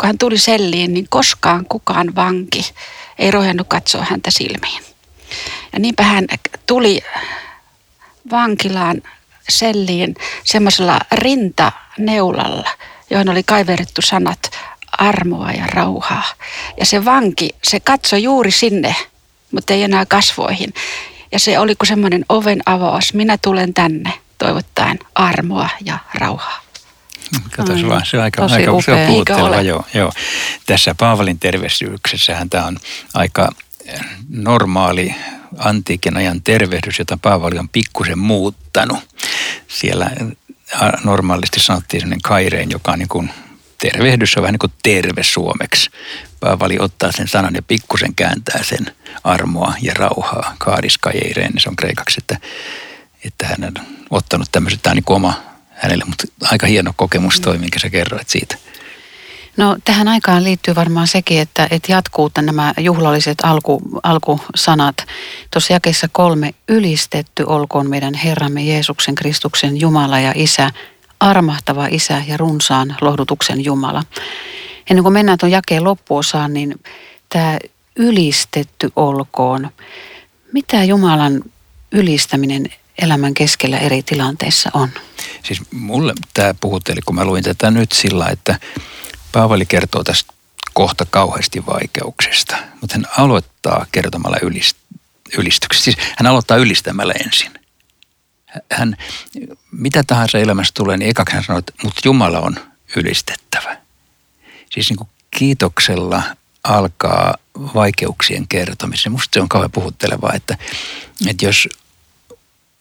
kun 0.01 0.07
hän 0.07 0.19
tuli 0.19 0.39
selliin, 0.39 0.95
niin 0.95 1.07
koskaan 1.11 1.65
kukaan 1.69 2.15
vanki 2.15 2.73
ei 3.19 3.31
rohjannut 3.31 3.69
katsoa 3.69 4.07
häntä 4.11 4.31
silmiin. 4.31 4.83
Ja 5.73 5.79
niinpä 5.79 6.03
hän 6.03 6.27
tuli 6.67 7.01
vankilaan 8.31 9.03
selliin 9.49 10.15
semmoisella 10.45 11.01
rintaneulalla, 11.13 12.71
johon 13.11 13.29
oli 13.29 13.43
kaiverettu 13.43 14.03
sanat 14.03 14.51
armoa 14.99 15.51
ja 15.51 15.67
rauhaa. 15.67 16.25
Ja 16.81 16.87
se 16.87 17.05
vanki, 17.05 17.51
se 17.65 17.81
katsoi 17.81 18.23
juuri 18.23 18.51
sinne, 18.51 18.97
mutta 19.53 19.73
ei 19.73 19.83
enää 19.83 20.07
kasvoihin. 20.07 20.75
Ja 21.33 21.39
se 21.39 21.59
oli 21.59 21.75
kuin 21.75 21.89
semmoinen 21.89 22.25
oven 22.29 22.63
avaus. 22.67 23.15
Minä 23.15 23.39
tulen 23.43 23.75
tänne 23.75 24.13
toivottaen 24.39 24.99
armoa 25.15 25.69
ja 25.85 25.99
rauhaa. 26.15 26.61
Katos 27.57 27.89
vaan, 27.89 28.07
se 28.07 28.17
on 28.17 28.23
aika, 28.23 28.43
Tosi 28.43 28.55
aika 28.55 28.73
upea. 28.73 29.07
puhutteleva. 29.07 29.61
Joo, 29.61 29.85
joo. 29.95 30.13
Tässä 30.67 30.95
Paavalin 30.99 31.39
tervehdyksessähän 31.39 32.51
tämä 32.51 32.67
on 32.67 32.77
aika 33.15 33.49
normaali 34.29 35.15
antiikin 35.59 36.17
ajan 36.17 36.43
tervehdys, 36.43 36.99
jota 36.99 37.19
Paavali 37.23 37.59
on 37.59 37.69
pikkusen 37.69 38.19
muuttanut. 38.19 38.99
Siellä 39.69 40.11
normaalisti 41.05 41.61
sanottiin 41.61 42.01
sellainen 42.01 42.23
kaireen, 42.23 42.71
joka 42.71 42.93
on 42.93 42.99
niin 42.99 43.09
kuin 43.09 43.31
tervehdys 43.79 44.37
on 44.37 44.43
vähän 44.43 44.53
niin 44.53 44.59
kuin 44.59 44.73
terve 44.83 45.23
suomeksi. 45.23 45.91
Paavali 46.41 46.77
ottaa 46.79 47.13
sen 47.13 47.29
sanan 47.29 47.55
ja 47.55 47.63
pikkusen 47.63 48.15
kääntää 48.15 48.63
sen 48.63 48.95
armoa 49.25 49.75
ja 49.83 49.95
rauhaa. 49.95 50.55
Kaadis 50.59 50.99
kajeireen, 50.99 51.51
niin 51.53 51.63
se 51.63 51.69
on 51.69 51.77
kreikaksi, 51.77 52.21
että, 52.21 52.37
että 53.25 53.47
hän 53.47 53.65
on 53.65 53.87
ottanut 54.11 54.49
tämmöiset, 54.53 54.83
tämä 54.83 54.93
on 54.93 54.97
niin 54.97 55.05
oma 55.07 55.43
hänelle, 55.71 56.05
mutta 56.05 56.25
aika 56.43 56.67
hieno 56.67 56.93
kokemus 56.97 57.41
toi, 57.41 57.59
minkä 57.59 57.79
sä 57.79 57.91
kerroit 57.91 58.29
siitä. 58.29 58.57
No 59.59 59.77
tähän 59.85 60.09
aikaan 60.09 60.45
liittyy 60.45 60.75
varmaan 60.75 61.07
sekin, 61.07 61.41
että, 61.41 61.69
että 61.71 61.93
jatkuu 61.93 62.31
nämä 62.43 62.75
juhlalliset 62.79 63.39
alku, 63.43 63.81
alkusanat. 64.03 65.07
Tuossa 65.51 65.73
jakeessa 65.73 66.09
kolme, 66.13 66.55
ylistetty 66.69 67.45
olkoon 67.47 67.91
meidän 67.91 68.15
Herramme 68.15 68.63
Jeesuksen 68.63 69.15
Kristuksen 69.15 69.81
Jumala 69.81 70.21
ja 70.21 70.33
Isä, 70.35 70.71
armahtava 71.21 71.87
Isä 71.87 72.23
ja 72.27 72.37
runsaan 72.37 72.97
lohdutuksen 73.01 73.65
Jumala. 73.65 74.03
Ennen 74.91 75.03
kuin 75.03 75.13
mennään 75.13 75.39
tuon 75.39 75.53
jakeen 75.53 75.85
loppuosaan, 75.85 76.55
niin 76.55 76.81
tämä 77.29 77.59
ylistetty 77.97 78.93
olkoon. 78.97 79.71
Mitä 80.53 80.85
Jumalan 80.85 81.43
ylistäminen 81.93 82.67
elämän 83.03 83.35
keskellä 83.35 83.79
eri 83.79 84.03
tilanteissa 84.03 84.71
on? 84.75 84.89
Siis 85.43 85.63
mulle 85.73 86.15
tämä 86.35 86.55
puhutteli, 86.61 87.01
kun 87.07 87.15
mä 87.15 87.25
luin 87.25 87.45
tätä 87.45 87.71
nyt 87.71 87.93
sillä, 87.93 88.27
että 88.27 88.59
Paavali 89.33 89.67
kertoo 89.67 90.05
tästä 90.05 90.33
kohta 90.75 91.07
kauheasti 91.11 91.67
vaikeuksista, 91.67 92.57
mutta 92.81 92.97
hän 92.97 93.07
aloittaa 93.19 93.87
kertomalla 93.93 94.37
ylist- 94.37 94.99
ylistyksestä. 95.39 95.85
Siis 95.85 95.97
hän 96.17 96.27
aloittaa 96.27 96.57
ylistämällä 96.57 97.13
ensin. 97.25 97.53
Hän, 98.73 98.97
mitä 99.73 100.03
tahansa 100.07 100.39
elämässä 100.39 100.75
tulee, 100.77 100.97
niin 100.97 101.11
ekaksi 101.11 101.35
hän 101.35 101.45
sanoo, 101.45 101.59
että 101.59 101.73
mutta 101.83 102.01
Jumala 102.05 102.41
on 102.41 102.57
ylistettävä. 102.97 103.77
Siis 104.71 104.91
niin 104.91 104.97
kuin 104.97 105.09
kiitoksella 105.31 106.23
alkaa 106.65 107.35
vaikeuksien 107.75 108.49
kertomisen. 108.49 109.13
Musta 109.13 109.29
se 109.33 109.41
on 109.41 109.49
kauhean 109.49 109.73
puhuttelevaa, 109.73 110.33
että, 110.35 110.57
että 111.27 111.45
jos 111.45 111.69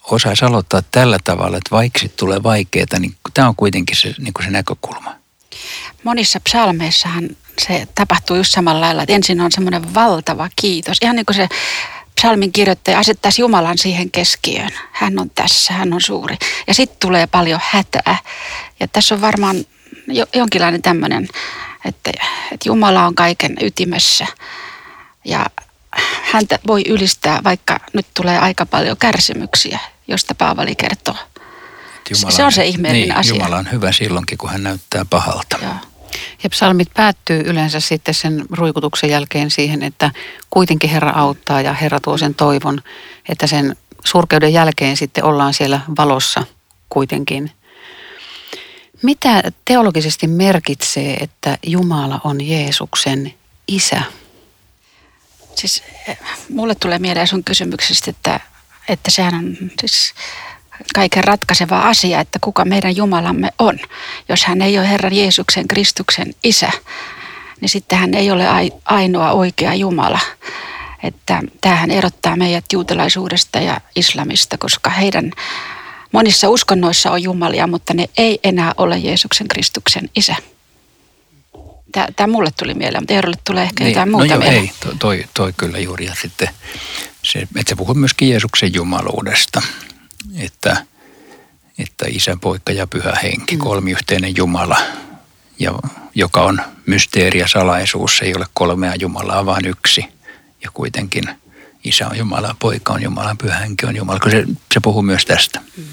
osaisi 0.04 0.46
aloittaa 0.46 0.82
tällä 0.82 1.18
tavalla, 1.24 1.58
että 1.58 1.72
vaikka 1.72 2.00
tulee 2.16 2.44
vaikeaa, 2.44 3.00
niin 3.00 3.16
tämä 3.34 3.48
on 3.48 3.56
kuitenkin 3.56 3.98
se, 3.98 4.16
niin 4.18 4.34
kuin 4.34 4.46
se 4.46 4.52
näkökulma. 4.52 5.16
Monissa 6.04 6.40
psalmeissahan 6.40 7.30
se 7.62 7.88
tapahtuu 7.96 8.36
just 8.36 8.52
samalla 8.52 8.82
lailla, 8.82 9.04
että 9.04 9.14
ensin 9.14 9.42
on 9.42 9.52
semmoinen 9.52 9.94
valtava 9.94 10.50
kiitos. 10.56 10.98
Ihan 11.02 11.16
niin 11.16 11.26
kuin 11.26 11.36
se 11.36 11.50
psalmin 12.16 12.52
kirjoittaja 12.52 13.00
asettaisi 13.00 13.42
Jumalan 13.42 13.78
siihen 13.78 14.12
keskiöön. 14.12 14.72
Hän 14.92 15.20
on 15.20 15.30
tässä, 15.30 15.74
hän 15.74 15.94
on 15.94 16.02
suuri. 16.02 16.38
Ja 16.68 16.74
sitten 16.74 17.00
tulee 17.00 17.28
paljon 17.28 17.60
hätää. 17.64 18.18
Ja 18.80 18.88
tässä 18.88 19.16
on 19.16 19.22
varmaan 19.22 19.56
jo, 20.08 20.26
jonkinlainen 20.36 20.82
tämmöinen, 20.82 21.28
että, 21.86 22.12
että 22.52 22.70
Jumala 22.70 23.06
on 23.06 23.16
kaiken 23.16 23.58
ytimessä. 23.62 24.28
Ja 25.26 25.46
häntä 26.22 26.60
voi 26.68 26.84
ylistää, 26.88 27.44
vaikka 27.44 27.80
nyt 27.94 28.08
tulee 28.14 28.40
aika 28.40 28.66
paljon 28.66 28.98
kärsimyksiä 28.98 29.80
josta 30.08 30.36
Paavali 30.36 30.76
kertoo. 30.76 31.16
Jumala, 32.10 32.32
se 32.32 32.44
on 32.44 32.52
se 32.52 32.66
ihmeellinen 32.66 33.10
niin, 33.10 33.18
asia. 33.18 33.36
Jumala 33.36 33.58
on 33.58 33.72
hyvä 33.72 33.92
silloinkin, 33.92 34.38
kun 34.38 34.50
hän 34.50 34.64
näyttää 34.64 35.06
pahalta. 35.06 35.58
Joo. 35.62 35.74
Ja 36.44 36.50
psalmit 36.50 36.94
päättyy 36.94 37.42
yleensä 37.46 37.80
sitten 37.80 38.14
sen 38.14 38.46
ruikutuksen 38.52 39.10
jälkeen 39.10 39.52
siihen, 39.52 39.84
että 39.84 40.12
kuitenkin 40.50 40.90
Herra 40.90 41.12
auttaa 41.12 41.62
ja 41.62 41.74
Herra 41.74 42.00
tuo 42.00 42.18
sen 42.18 42.36
toivon, 42.36 42.82
että 43.30 43.48
sen 43.48 43.76
surkeuden 44.04 44.54
jälkeen 44.54 44.98
sitten 44.98 45.24
ollaan 45.24 45.54
siellä 45.54 45.82
valossa 45.98 46.44
kuitenkin. 46.90 47.52
Mitä 49.02 49.44
teologisesti 49.66 50.28
merkitsee, 50.28 51.14
että 51.14 51.58
Jumala 51.66 52.22
on 52.24 52.48
Jeesuksen 52.48 53.34
isä? 53.68 54.02
Siis 55.56 55.84
eh, 56.08 56.18
mulle 56.50 56.76
tulee 56.76 57.00
mieleen 57.00 57.28
sun 57.28 57.44
kysymyksestä, 57.44 58.10
että 58.10 58.40
että 58.88 59.12
sehän 59.12 59.36
on 59.36 59.58
siis 59.82 60.14
kaiken 60.96 61.24
ratkaiseva 61.24 61.80
asia, 61.80 62.20
että 62.20 62.40
kuka 62.42 62.66
meidän 62.66 62.96
Jumalamme 62.96 63.50
on. 63.60 63.80
Jos 64.30 64.46
hän 64.46 64.62
ei 64.62 64.78
ole 64.80 64.90
Herran 64.90 65.14
Jeesuksen 65.14 65.68
Kristuksen 65.68 66.34
isä, 66.44 66.72
niin 67.62 67.70
sitten 67.70 68.00
hän 68.00 68.14
ei 68.14 68.32
ole 68.32 68.46
ainoa 68.86 69.32
oikea 69.32 69.74
Jumala. 69.74 70.20
Että 71.04 71.42
tämähän 71.62 71.92
erottaa 71.92 72.36
meidät 72.36 72.66
juutalaisuudesta 72.74 73.60
ja 73.60 73.82
islamista, 73.96 74.58
koska 74.58 74.90
heidän 74.90 75.32
monissa 76.12 76.50
uskonnoissa 76.50 77.12
on 77.12 77.24
Jumalia, 77.24 77.68
mutta 77.68 77.94
ne 77.94 78.10
ei 78.18 78.40
enää 78.44 78.74
ole 78.78 78.98
Jeesuksen 78.98 79.48
Kristuksen 79.48 80.10
isä. 80.16 80.36
Tämä 82.16 82.28
mulle 82.34 82.50
tuli 82.60 82.74
mieleen, 82.74 83.02
mutta 83.02 83.14
Eerolle 83.14 83.38
tulee 83.44 83.64
ehkä 83.64 83.84
niin, 83.84 83.94
jotain 83.94 84.12
muuta 84.12 84.36
no 84.36 84.44
joo, 84.44 84.52
ei, 84.52 84.72
toi, 85.00 85.26
toi 85.34 85.54
kyllä 85.58 85.80
juuri. 85.80 86.06
Ja 86.06 86.16
sitten 86.22 86.50
se, 87.24 87.40
että 87.40 87.70
se 87.70 87.76
puhuu 87.76 87.94
myöskin 87.94 88.30
Jeesuksen 88.30 88.74
jumaluudesta, 88.74 89.62
että, 90.38 90.78
että 91.80 92.06
isä, 92.08 92.38
poika 92.42 92.72
ja 92.72 92.88
pyhä 92.88 93.18
henki, 93.24 93.56
mm. 93.56 93.60
kolmiyhteinen 93.60 94.38
Jumala, 94.38 94.78
ja, 95.60 95.74
joka 96.16 96.42
on 96.42 96.62
mysteeri 96.86 97.40
ja 97.40 97.48
salaisuus. 97.48 98.18
Se 98.18 98.26
ei 98.26 98.36
ole 98.36 98.46
kolmea 98.54 98.94
Jumalaa, 99.00 99.46
vaan 99.46 99.66
yksi. 99.66 100.06
Ja 100.64 100.72
kuitenkin 100.74 101.24
isä 101.84 102.08
on 102.08 102.18
Jumala, 102.18 102.56
poika 102.60 102.94
on 102.94 103.02
Jumala, 103.02 103.36
pyhä 103.42 103.60
henki 103.60 103.86
on 103.86 103.96
Jumala. 103.96 104.20
Se, 104.32 104.46
se 104.74 104.80
puhuu 104.80 105.02
myös 105.02 105.26
tästä. 105.26 105.62
Mm. 105.78 105.84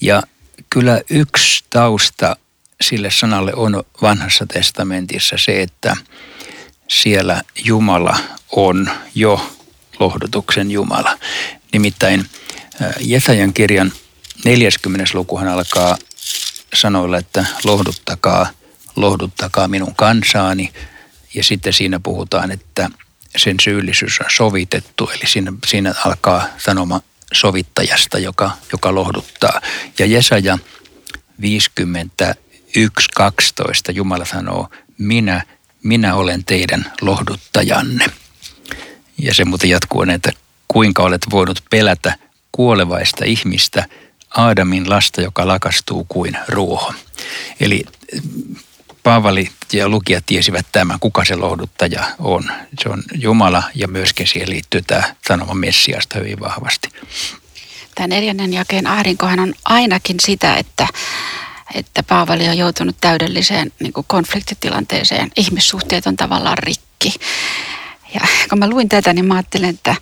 ja 0.00 0.22
kyllä 0.70 1.00
yksi 1.10 1.64
tausta 1.70 2.36
sille 2.80 3.10
sanalle 3.10 3.54
on 3.54 3.84
vanhassa 4.02 4.46
testamentissa 4.46 5.36
se, 5.38 5.62
että 5.62 5.96
siellä 6.88 7.42
Jumala 7.64 8.18
on 8.52 8.90
jo 9.14 9.56
lohdutuksen 10.00 10.70
Jumala. 10.70 11.18
Nimittäin 11.72 12.26
Jesajan 13.00 13.52
kirjan 13.52 13.92
40. 14.44 15.04
lukuhan 15.14 15.48
alkaa 15.48 15.96
sanoilla, 16.74 17.18
että 17.18 17.46
lohduttakaa, 17.64 18.46
lohduttakaa 18.96 19.68
minun 19.68 19.94
kansaani. 19.94 20.72
Ja 21.34 21.44
sitten 21.44 21.72
siinä 21.72 22.00
puhutaan, 22.00 22.50
että 22.50 22.90
sen 23.36 23.56
syyllisyys 23.62 24.20
on 24.20 24.26
sovitettu, 24.36 25.10
eli 25.14 25.26
siinä, 25.26 25.52
siinä 25.66 25.94
alkaa 26.04 26.46
sanoma 26.58 27.00
sovittajasta, 27.32 28.18
joka, 28.18 28.50
joka 28.72 28.94
lohduttaa. 28.94 29.60
Ja 29.98 30.06
Jesaja 30.06 30.58
51.12 31.42 31.46
Jumala 33.92 34.24
sanoo, 34.24 34.68
minä, 34.98 35.42
minä 35.82 36.14
olen 36.14 36.44
teidän 36.44 36.92
lohduttajanne. 37.00 38.06
Ja 39.18 39.34
se 39.34 39.44
muuten 39.44 39.70
jatkuu, 39.70 40.02
että 40.02 40.32
kuinka 40.68 41.02
olet 41.02 41.26
voinut 41.30 41.62
pelätä 41.70 42.18
kuolevaista 42.52 43.24
ihmistä, 43.24 43.84
Aadamin 44.36 44.90
lasta, 44.90 45.20
joka 45.20 45.46
lakastuu 45.46 46.04
kuin 46.08 46.38
ruoho. 46.48 46.94
Eli 47.60 47.84
Paavali 49.08 49.50
ja 49.72 49.88
lukijat 49.88 50.26
tiesivät 50.26 50.66
tämän, 50.72 51.00
kuka 51.00 51.24
se 51.24 51.36
lohduttaja 51.36 52.04
on. 52.18 52.50
Se 52.82 52.88
on 52.88 53.02
Jumala 53.14 53.62
ja 53.74 53.88
myöskin 53.88 54.26
siihen 54.26 54.50
liittyy 54.50 54.82
tämä 54.82 55.02
sanoma 55.28 55.54
Messiasta 55.54 56.18
hyvin 56.18 56.40
vahvasti. 56.40 56.88
Tämä 57.94 58.06
neljännen 58.06 58.52
jakeen 58.52 58.86
ahdinkohan 58.86 59.40
on 59.40 59.54
ainakin 59.64 60.16
sitä, 60.20 60.56
että, 60.56 60.86
että 61.74 62.02
Paavali 62.02 62.48
on 62.48 62.58
joutunut 62.58 62.96
täydelliseen 63.00 63.72
niin 63.80 63.92
konfliktitilanteeseen. 64.06 65.30
Ihmissuhteet 65.36 66.06
on 66.06 66.16
tavallaan 66.16 66.58
rikki. 66.58 67.14
Ja 68.14 68.20
kun 68.50 68.58
mä 68.58 68.70
luin 68.70 68.88
tätä, 68.88 69.12
niin 69.12 69.24
mä 69.24 69.34
ajattelin, 69.34 69.68
että 69.68 69.96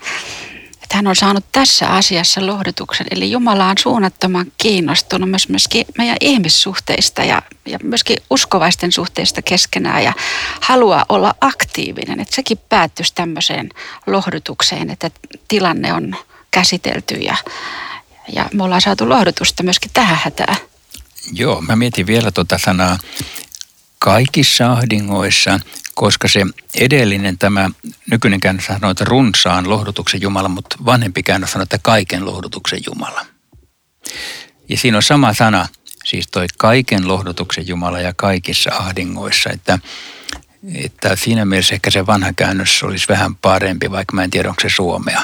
että 0.87 0.97
hän 0.97 1.07
on 1.07 1.17
saanut 1.17 1.45
tässä 1.53 1.89
asiassa 1.89 2.47
lohdutuksen. 2.47 3.07
Eli 3.11 3.31
Jumala 3.31 3.69
on 3.69 3.79
suunnattoman 3.79 4.53
kiinnostunut 4.59 5.31
myös 5.31 5.49
myöskin 5.49 5.87
meidän 5.99 6.17
ihmissuhteista 6.21 7.25
ja, 7.25 7.43
ja 7.67 7.79
myöskin 7.83 8.17
uskovaisten 8.31 8.93
suhteista 8.93 9.43
keskenään 9.43 10.05
ja 10.05 10.13
haluaa 10.61 11.05
olla 11.09 11.35
aktiivinen. 11.41 12.21
Että 12.21 12.37
sekin 12.37 12.59
päättyisi 12.69 13.15
tämmöiseen 13.15 13.69
lohdutukseen, 14.07 14.91
että 14.91 15.11
tilanne 15.49 15.93
on 15.93 16.17
käsitelty 16.51 17.15
ja, 17.15 17.37
ja 18.33 18.49
me 18.55 18.63
ollaan 18.63 18.81
saatu 18.81 19.09
lohdutusta 19.09 19.63
myöskin 19.63 19.91
tähän 19.95 20.19
hätään. 20.23 20.57
Joo, 21.33 21.61
mä 21.61 21.77
mietin 21.77 22.07
vielä 22.07 22.31
tuota 22.31 22.59
sanaa 22.59 22.99
kaikissa 23.99 24.73
ahdingoissa 24.73 25.61
koska 25.97 26.29
se 26.29 26.41
edellinen 26.75 27.39
tämä 27.39 27.71
nykyinen 28.11 28.41
käännös 28.41 28.67
sanoo, 28.67 28.91
että 28.91 29.05
runsaan 29.05 29.71
lohdutuksen 29.71 30.21
Jumala, 30.21 30.49
mutta 30.49 30.77
vanhempi 30.85 31.23
käännös 31.23 31.53
sanoo, 31.53 31.63
että 31.63 31.79
kaiken 31.83 32.27
lohdutuksen 32.27 32.81
Jumala. 32.87 33.27
Ja 34.69 34.77
siinä 34.77 34.97
on 34.97 35.03
sama 35.03 35.35
sana, 35.35 35.69
siis 36.05 36.29
toi 36.29 36.47
kaiken 36.59 37.09
lohdutuksen 37.09 37.69
Jumala 37.69 38.01
ja 38.01 38.13
kaikissa 38.17 38.71
ahdingoissa, 38.75 39.51
että, 39.51 39.79
että 40.75 41.17
siinä 41.17 41.45
mielessä 41.45 41.75
ehkä 41.75 41.91
se 41.91 42.07
vanha 42.07 42.33
käännös 42.33 42.83
olisi 42.83 43.07
vähän 43.09 43.37
parempi, 43.37 43.91
vaikka 43.91 44.17
mä 44.17 44.25
en 44.25 44.31
tiedä, 44.31 44.49
onko 44.49 44.63
se 44.63 44.69
suomea, 44.69 45.23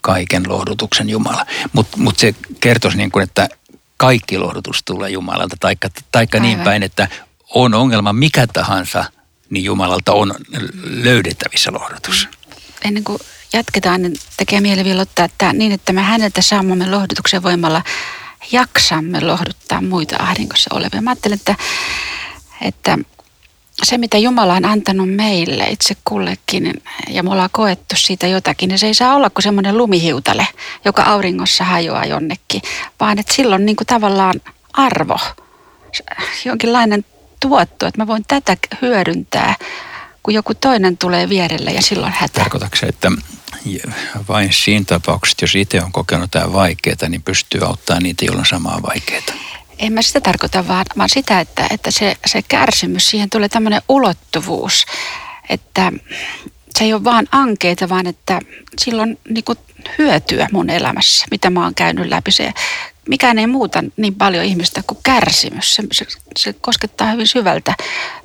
kaiken 0.00 0.48
lohdutuksen 0.48 1.08
Jumala. 1.08 1.46
Mutta 1.72 1.96
mut 1.96 2.18
se 2.18 2.34
kertoisi 2.60 2.96
niin 2.96 3.10
kuin, 3.10 3.22
että 3.22 3.48
kaikki 3.96 4.38
lohdutus 4.38 4.82
tulee 4.84 5.10
Jumalalta, 5.10 5.56
taikka, 5.60 5.88
taikka 6.12 6.40
niin 6.40 6.60
päin, 6.60 6.82
että 6.82 7.08
on 7.54 7.74
ongelma 7.74 8.12
mikä 8.12 8.46
tahansa– 8.46 9.04
niin 9.50 9.64
Jumalalta 9.64 10.12
on 10.12 10.34
löydettävissä 10.84 11.72
lohdutus. 11.72 12.28
Ennen 12.84 13.04
kuin 13.04 13.18
jatketaan, 13.52 14.02
niin 14.02 14.14
tekee 14.36 14.60
mieli 14.60 14.84
vielä 14.84 15.02
ottaa 15.02 15.24
että 15.24 15.52
niin, 15.52 15.72
että 15.72 15.92
me 15.92 16.02
häneltä 16.02 16.42
saamamme 16.42 16.90
lohdutuksen 16.90 17.42
voimalla 17.42 17.82
jaksamme 18.52 19.20
lohduttaa 19.20 19.80
muita 19.80 20.16
ahdingossa 20.18 20.70
olevia. 20.74 21.02
Mä 21.02 21.10
ajattelen, 21.10 21.38
että, 21.38 21.54
että 22.60 22.98
se, 23.82 23.98
mitä 23.98 24.18
Jumala 24.18 24.54
on 24.54 24.64
antanut 24.64 25.14
meille 25.14 25.64
itse 25.64 25.96
kullekin, 26.04 26.82
ja 27.08 27.22
me 27.22 27.30
ollaan 27.30 27.48
koettu 27.52 27.94
siitä 27.98 28.26
jotakin, 28.26 28.68
niin 28.68 28.78
se 28.78 28.86
ei 28.86 28.94
saa 28.94 29.14
olla 29.14 29.30
kuin 29.30 29.42
semmoinen 29.42 29.78
lumihiutale, 29.78 30.48
joka 30.84 31.02
auringossa 31.02 31.64
hajoaa 31.64 32.04
jonnekin, 32.06 32.62
vaan 33.00 33.18
että 33.18 33.34
silloin 33.34 33.66
niin 33.66 33.76
kuin 33.76 33.86
tavallaan 33.86 34.40
arvo, 34.72 35.18
jonkinlainen 36.44 37.04
tuotto, 37.48 37.86
että 37.86 38.00
mä 38.00 38.06
voin 38.06 38.24
tätä 38.28 38.56
hyödyntää, 38.82 39.54
kun 40.22 40.34
joku 40.34 40.54
toinen 40.54 40.98
tulee 40.98 41.28
vierelle 41.28 41.70
ja 41.70 41.82
silloin 41.82 42.12
hätä. 42.12 42.40
Tarkoitatko 42.40 42.76
se, 42.76 42.86
että 42.86 43.12
vain 44.28 44.52
siinä 44.52 44.84
tapauksessa, 44.84 45.36
jos 45.40 45.54
itse 45.54 45.82
on 45.82 45.92
kokenut 45.92 46.30
tämä 46.30 46.52
vaikeaa, 46.52 47.08
niin 47.08 47.22
pystyy 47.22 47.60
auttamaan 47.60 48.02
niitä, 48.02 48.24
joilla 48.24 48.40
on 48.40 48.46
samaa 48.46 48.82
vaikeaa? 48.82 49.22
En 49.78 49.92
mä 49.92 50.02
sitä 50.02 50.20
tarkoita, 50.20 50.68
vaan, 50.68 50.86
vaan 50.98 51.08
sitä, 51.08 51.40
että, 51.40 51.66
että 51.70 51.90
se, 51.90 52.16
se 52.26 52.42
kärsimys, 52.42 53.10
siihen 53.10 53.30
tulee 53.30 53.48
tämmöinen 53.48 53.82
ulottuvuus, 53.88 54.86
että 55.48 55.92
se 56.78 56.84
ei 56.84 56.92
ole 56.92 57.04
vaan 57.04 57.26
ankeita, 57.32 57.88
vaan 57.88 58.06
että 58.06 58.40
silloin 58.78 59.18
niin 59.28 59.44
hyötyä 59.98 60.48
mun 60.52 60.70
elämässä, 60.70 61.26
mitä 61.30 61.50
mä 61.50 61.64
oon 61.64 61.74
käynyt 61.74 62.08
läpi. 62.08 62.32
Se 62.32 62.52
mikään 63.08 63.38
ei 63.38 63.46
muuta 63.46 63.84
niin 63.96 64.14
paljon 64.14 64.44
ihmistä 64.44 64.82
kuin 64.86 64.98
kärsimys. 65.02 65.74
Se, 65.74 65.82
se, 65.92 66.06
se 66.38 66.52
koskettaa 66.52 67.10
hyvin 67.10 67.28
syvältä. 67.28 67.74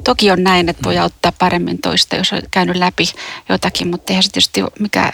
Toki 0.03 0.31
on 0.31 0.43
näin, 0.43 0.69
että 0.69 0.83
voi 0.83 0.97
auttaa 0.97 1.31
paremmin 1.31 1.81
toista, 1.81 2.15
jos 2.15 2.33
on 2.33 2.41
käynyt 2.51 2.75
läpi 2.75 3.09
jotakin, 3.49 3.87
mutta 3.87 4.13
eihän 4.13 4.23
se 4.23 4.31
tietysti 4.31 4.61
ole 4.61 4.71
mikään 4.79 5.13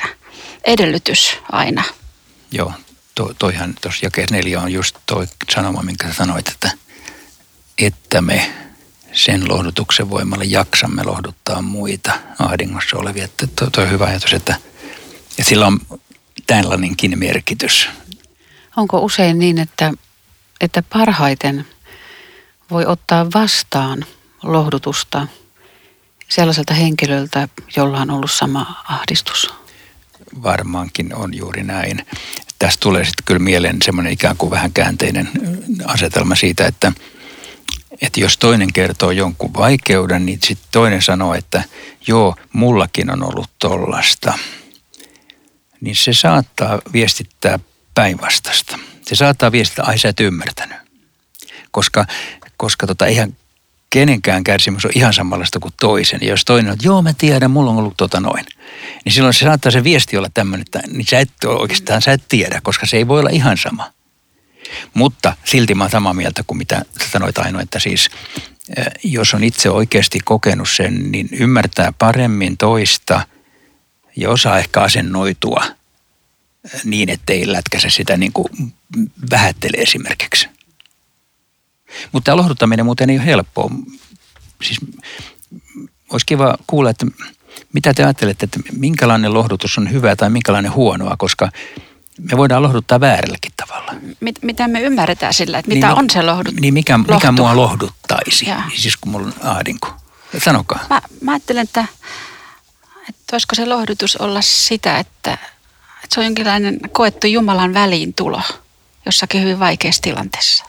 edellytys 0.63 1.37
aina. 1.51 1.83
Joo, 2.51 2.73
to, 3.15 3.33
toihan 3.39 3.75
tuossa 3.81 4.05
jakeessa 4.05 4.35
neljä 4.35 4.61
on 4.61 4.71
just 4.71 4.97
toi 5.05 5.27
sanoma, 5.55 5.83
minkä 5.83 6.13
sanoit, 6.13 6.47
että, 6.47 6.71
että 7.77 8.21
me 8.21 8.64
sen 9.15 9.47
lohdutuksen 9.49 10.09
voimalla 10.09 10.43
jaksamme 10.43 11.03
lohduttaa 11.03 11.61
muita 11.61 12.11
ahdingossa 12.39 12.97
olevia. 12.97 13.25
Että 13.25 13.47
toi, 13.47 13.71
toi 13.71 13.83
on 13.83 13.91
hyvä 13.91 14.05
ajatus, 14.05 14.33
että, 14.33 14.55
että 15.29 15.49
sillä 15.49 15.67
on 15.67 15.79
tällainenkin 16.47 17.19
merkitys 17.19 17.89
Onko 18.77 18.99
usein 18.99 19.39
niin, 19.39 19.57
että, 19.59 19.93
että 20.61 20.83
parhaiten 20.93 21.65
voi 22.71 22.85
ottaa 22.85 23.27
vastaan 23.33 24.05
lohdutusta 24.43 25.27
sellaiselta 26.27 26.73
henkilöltä, 26.73 27.47
jolla 27.75 28.01
on 28.01 28.11
ollut 28.11 28.31
sama 28.31 28.83
ahdistus? 28.89 29.53
Varmaankin 30.43 31.15
on 31.15 31.33
juuri 31.33 31.63
näin. 31.63 32.05
Tästä 32.59 32.79
tulee 32.79 33.05
sitten 33.05 33.25
kyllä 33.25 33.39
mieleen 33.39 33.81
semmoinen 33.81 34.13
ikään 34.13 34.37
kuin 34.37 34.51
vähän 34.51 34.73
käänteinen 34.73 35.29
asetelma 35.85 36.35
siitä, 36.35 36.67
että, 36.67 36.91
että 38.01 38.19
jos 38.19 38.37
toinen 38.37 38.73
kertoo 38.73 39.11
jonkun 39.11 39.53
vaikeuden, 39.53 40.25
niin 40.25 40.39
sitten 40.43 40.67
toinen 40.71 41.01
sanoo, 41.01 41.33
että 41.33 41.63
joo, 42.07 42.35
mullakin 42.53 43.11
on 43.11 43.23
ollut 43.23 43.49
tollasta. 43.59 44.33
Niin 45.81 45.95
se 45.95 46.13
saattaa 46.13 46.81
viestittää 46.93 47.59
päinvastasta. 47.95 48.79
Se 49.01 49.15
saattaa 49.15 49.51
viestiä, 49.51 49.83
ai 49.83 49.97
sä 49.97 50.09
et 50.09 50.19
ymmärtänyt. 50.19 50.77
Koska, 51.71 52.05
koska 52.57 52.87
tota, 52.87 53.05
eihän 53.05 53.37
kenenkään 53.89 54.43
kärsimys 54.43 54.85
on 54.85 54.91
ihan 54.95 55.13
samanlaista 55.13 55.59
kuin 55.59 55.73
toisen. 55.79 56.19
Ja 56.21 56.29
jos 56.29 56.45
toinen 56.45 56.71
on, 56.71 56.77
joo 56.81 57.01
mä 57.01 57.13
tiedän, 57.13 57.51
mulla 57.51 57.71
on 57.71 57.77
ollut 57.77 57.97
tota 57.97 58.19
noin. 58.19 58.45
Niin 59.05 59.13
silloin 59.13 59.33
se 59.33 59.45
saattaa 59.45 59.71
se 59.71 59.83
viesti 59.83 60.17
olla 60.17 60.29
tämmöinen, 60.33 60.65
että 60.65 60.81
niin 60.87 61.07
sä 61.07 61.19
et 61.19 61.29
oikeastaan 61.45 62.01
sä 62.01 62.11
et 62.11 62.23
tiedä, 62.29 62.59
koska 62.63 62.85
se 62.85 62.97
ei 62.97 63.07
voi 63.07 63.19
olla 63.19 63.29
ihan 63.29 63.57
sama. 63.57 63.91
Mutta 64.93 65.35
silti 65.45 65.75
mä 65.75 65.83
oon 65.83 65.91
samaa 65.91 66.13
mieltä 66.13 66.43
kuin 66.47 66.57
mitä 66.57 66.85
sä 67.03 67.09
sanoit 67.09 67.37
Aino, 67.37 67.59
että 67.59 67.79
siis 67.79 68.09
jos 69.03 69.33
on 69.33 69.43
itse 69.43 69.69
oikeasti 69.69 70.19
kokenut 70.25 70.69
sen, 70.69 71.11
niin 71.11 71.29
ymmärtää 71.31 71.93
paremmin 71.99 72.57
toista 72.57 73.21
ja 74.15 74.29
osaa 74.29 74.59
ehkä 74.59 74.81
asennoitua– 74.81 75.63
niin, 76.83 77.09
ettei 77.09 77.51
lätkäse 77.51 77.89
sitä 77.89 78.17
niin 78.17 78.33
kuin 78.33 78.73
vähättele 79.31 79.77
esimerkiksi. 79.77 80.47
Mutta 82.11 82.25
tämä 82.25 82.37
lohduttaminen 82.37 82.85
muuten 82.85 83.09
ei 83.09 83.17
ole 83.17 83.25
helppoa. 83.25 83.71
Siis 84.63 84.77
olisi 86.11 86.25
kiva 86.25 86.57
kuulla, 86.67 86.89
että 86.89 87.05
mitä 87.73 87.93
te 87.93 88.03
ajattelette, 88.03 88.43
että 88.43 88.59
minkälainen 88.71 89.33
lohdutus 89.33 89.77
on 89.77 89.91
hyvää 89.91 90.15
tai 90.15 90.29
minkälainen 90.29 90.73
huonoa, 90.73 91.15
koska 91.17 91.49
me 92.31 92.37
voidaan 92.37 92.63
lohduttaa 92.63 92.99
väärälläkin 92.99 93.51
tavalla. 93.57 93.93
Mit, 94.19 94.35
mitä 94.41 94.67
me 94.67 94.81
ymmärretään 94.81 95.33
sillä, 95.33 95.59
että 95.59 95.71
mitä 95.71 95.87
niin, 95.87 95.99
on 95.99 96.09
se 96.09 96.21
lohdut? 96.21 96.53
Niin 96.55 96.73
mikä, 96.73 96.97
mikä 96.97 97.31
mua 97.31 97.55
lohduttaisi, 97.55 98.49
ja. 98.49 98.61
siis 98.75 98.97
kun 98.97 99.11
mulla 99.11 99.27
on 99.27 99.33
ahdinko. 99.47 99.93
Sanokaa. 100.43 100.79
Mä, 100.89 101.01
mä 101.21 101.31
ajattelen, 101.31 101.63
että, 101.63 101.85
että 103.09 103.31
voisiko 103.31 103.55
se 103.55 103.65
lohdutus 103.65 104.15
olla 104.15 104.41
sitä, 104.41 104.97
että 104.97 105.37
että 106.05 106.15
se 106.15 106.19
on 106.19 106.25
jonkinlainen 106.25 106.79
koettu 106.91 107.27
Jumalan 107.27 107.73
väliintulo 107.73 108.41
jossakin 109.05 109.41
hyvin 109.41 109.59
vaikeassa 109.59 110.01
tilanteessa. 110.01 110.65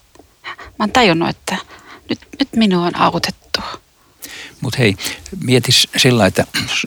Mä 0.46 0.74
oon 0.80 0.92
tajunnut, 0.92 1.28
että 1.28 1.56
nyt, 2.08 2.18
nyt 2.38 2.48
minua 2.56 2.86
on 2.86 2.96
autettu. 2.96 3.60
Mutta 4.60 4.78
hei, 4.78 4.96
mietis 5.44 5.88
sillä, 5.96 6.26
että 6.26 6.46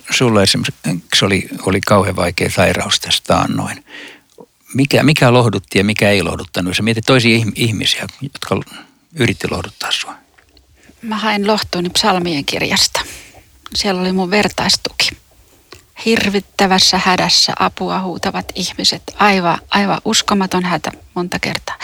sulla 0.09 0.43
esimerkiksi 0.43 1.25
oli, 1.25 1.49
oli 1.65 1.81
kauhean 1.81 2.15
vaikea 2.15 2.49
sairaus 2.49 2.99
tästä 2.99 3.45
noin. 3.47 3.85
Mikä, 4.73 5.03
mikä 5.03 5.33
lohdutti 5.33 5.77
ja 5.77 5.83
mikä 5.83 6.09
ei 6.09 6.23
lohduttanut? 6.23 6.75
Sä 6.75 6.83
mietit 6.83 7.05
toisia 7.05 7.45
ihmisiä, 7.55 8.07
jotka 8.21 8.61
yritti 9.15 9.47
lohduttaa 9.51 9.91
sua? 9.91 10.15
Mä 11.01 11.17
hain 11.17 11.47
lohtuuni 11.47 11.89
psalmien 11.89 12.45
kirjasta. 12.45 13.01
Siellä 13.75 14.01
oli 14.01 14.11
mun 14.11 14.31
vertaistuki. 14.31 15.09
Hirvittävässä 16.05 17.01
hädässä 17.05 17.53
apua 17.59 18.01
huutavat 18.01 18.51
ihmiset. 18.55 19.03
Aivan, 19.15 19.59
aivan 19.69 20.01
uskomaton 20.05 20.63
hätä 20.63 20.91
monta 21.13 21.39
kertaa. 21.39 21.75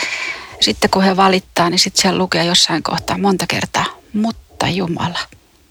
Sitten 0.60 0.90
kun 0.90 1.02
he 1.02 1.16
valittaa, 1.16 1.70
niin 1.70 1.78
sitten 1.78 2.02
siellä 2.02 2.18
lukee 2.18 2.44
jossain 2.44 2.82
kohtaa 2.82 3.18
monta 3.18 3.44
kertaa, 3.48 3.84
mutta 4.12 4.68
Jumala. 4.68 5.18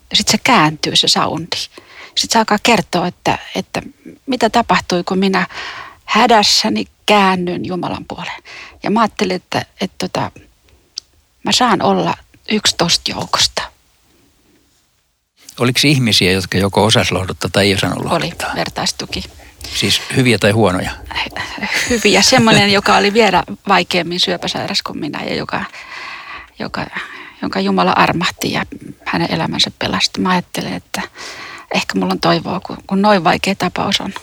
Ja 0.09 0.15
sitten 0.15 0.31
se 0.31 0.37
kääntyy 0.43 0.95
se 0.95 1.07
soundi. 1.07 1.55
Sitten 1.55 2.29
se 2.29 2.39
alkaa 2.39 2.57
kertoa, 2.63 3.07
että, 3.07 3.39
että 3.55 3.81
mitä 4.25 4.49
tapahtui, 4.49 5.03
kun 5.03 5.19
minä 5.19 5.47
hädässäni 6.05 6.85
käännyn 7.05 7.65
Jumalan 7.65 8.05
puoleen. 8.07 8.43
Ja 8.83 8.91
mä 8.91 9.01
ajattelin, 9.01 9.35
että, 9.35 9.65
että, 9.81 9.95
tota, 9.97 10.31
mä 11.43 11.51
saan 11.51 11.81
olla 11.81 12.13
yksi 12.51 12.75
tosta 12.77 13.11
joukosta. 13.11 13.61
Oliko 15.59 15.79
ihmisiä, 15.83 16.31
jotka 16.31 16.57
joko 16.57 16.85
osas 16.85 17.11
lohduttaa 17.11 17.49
tai 17.53 17.65
ei 17.65 17.75
osannut 17.75 18.05
lohduttaa? 18.05 18.49
Oli, 18.49 18.55
vertaistuki. 18.55 19.23
Siis 19.75 20.01
hyviä 20.15 20.37
tai 20.37 20.51
huonoja? 20.51 20.91
Hyviä. 21.89 22.21
Semmoinen, 22.21 22.71
joka 22.79 22.97
oli 22.97 23.13
vielä 23.13 23.43
vaikeammin 23.67 24.19
syöpäsairas 24.19 24.81
kuin 24.81 24.99
minä 24.99 25.23
ja 25.23 25.35
joka, 25.35 25.65
joka, 26.59 26.85
jonka 27.41 27.59
Jumala 27.59 27.91
armahti 27.91 28.51
ja 28.51 28.65
hänen 29.05 29.31
elämänsä 29.31 29.71
pelasti. 29.79 30.21
Mä 30.21 30.29
ajattelen, 30.29 30.73
että 30.73 31.01
ehkä 31.73 31.99
mulla 31.99 32.11
on 32.11 32.19
toivoa, 32.19 32.59
kun, 32.59 32.77
kun 32.87 33.01
noin 33.01 33.23
vaikea 33.23 33.55
tapaus 33.55 34.01
on 34.01 34.13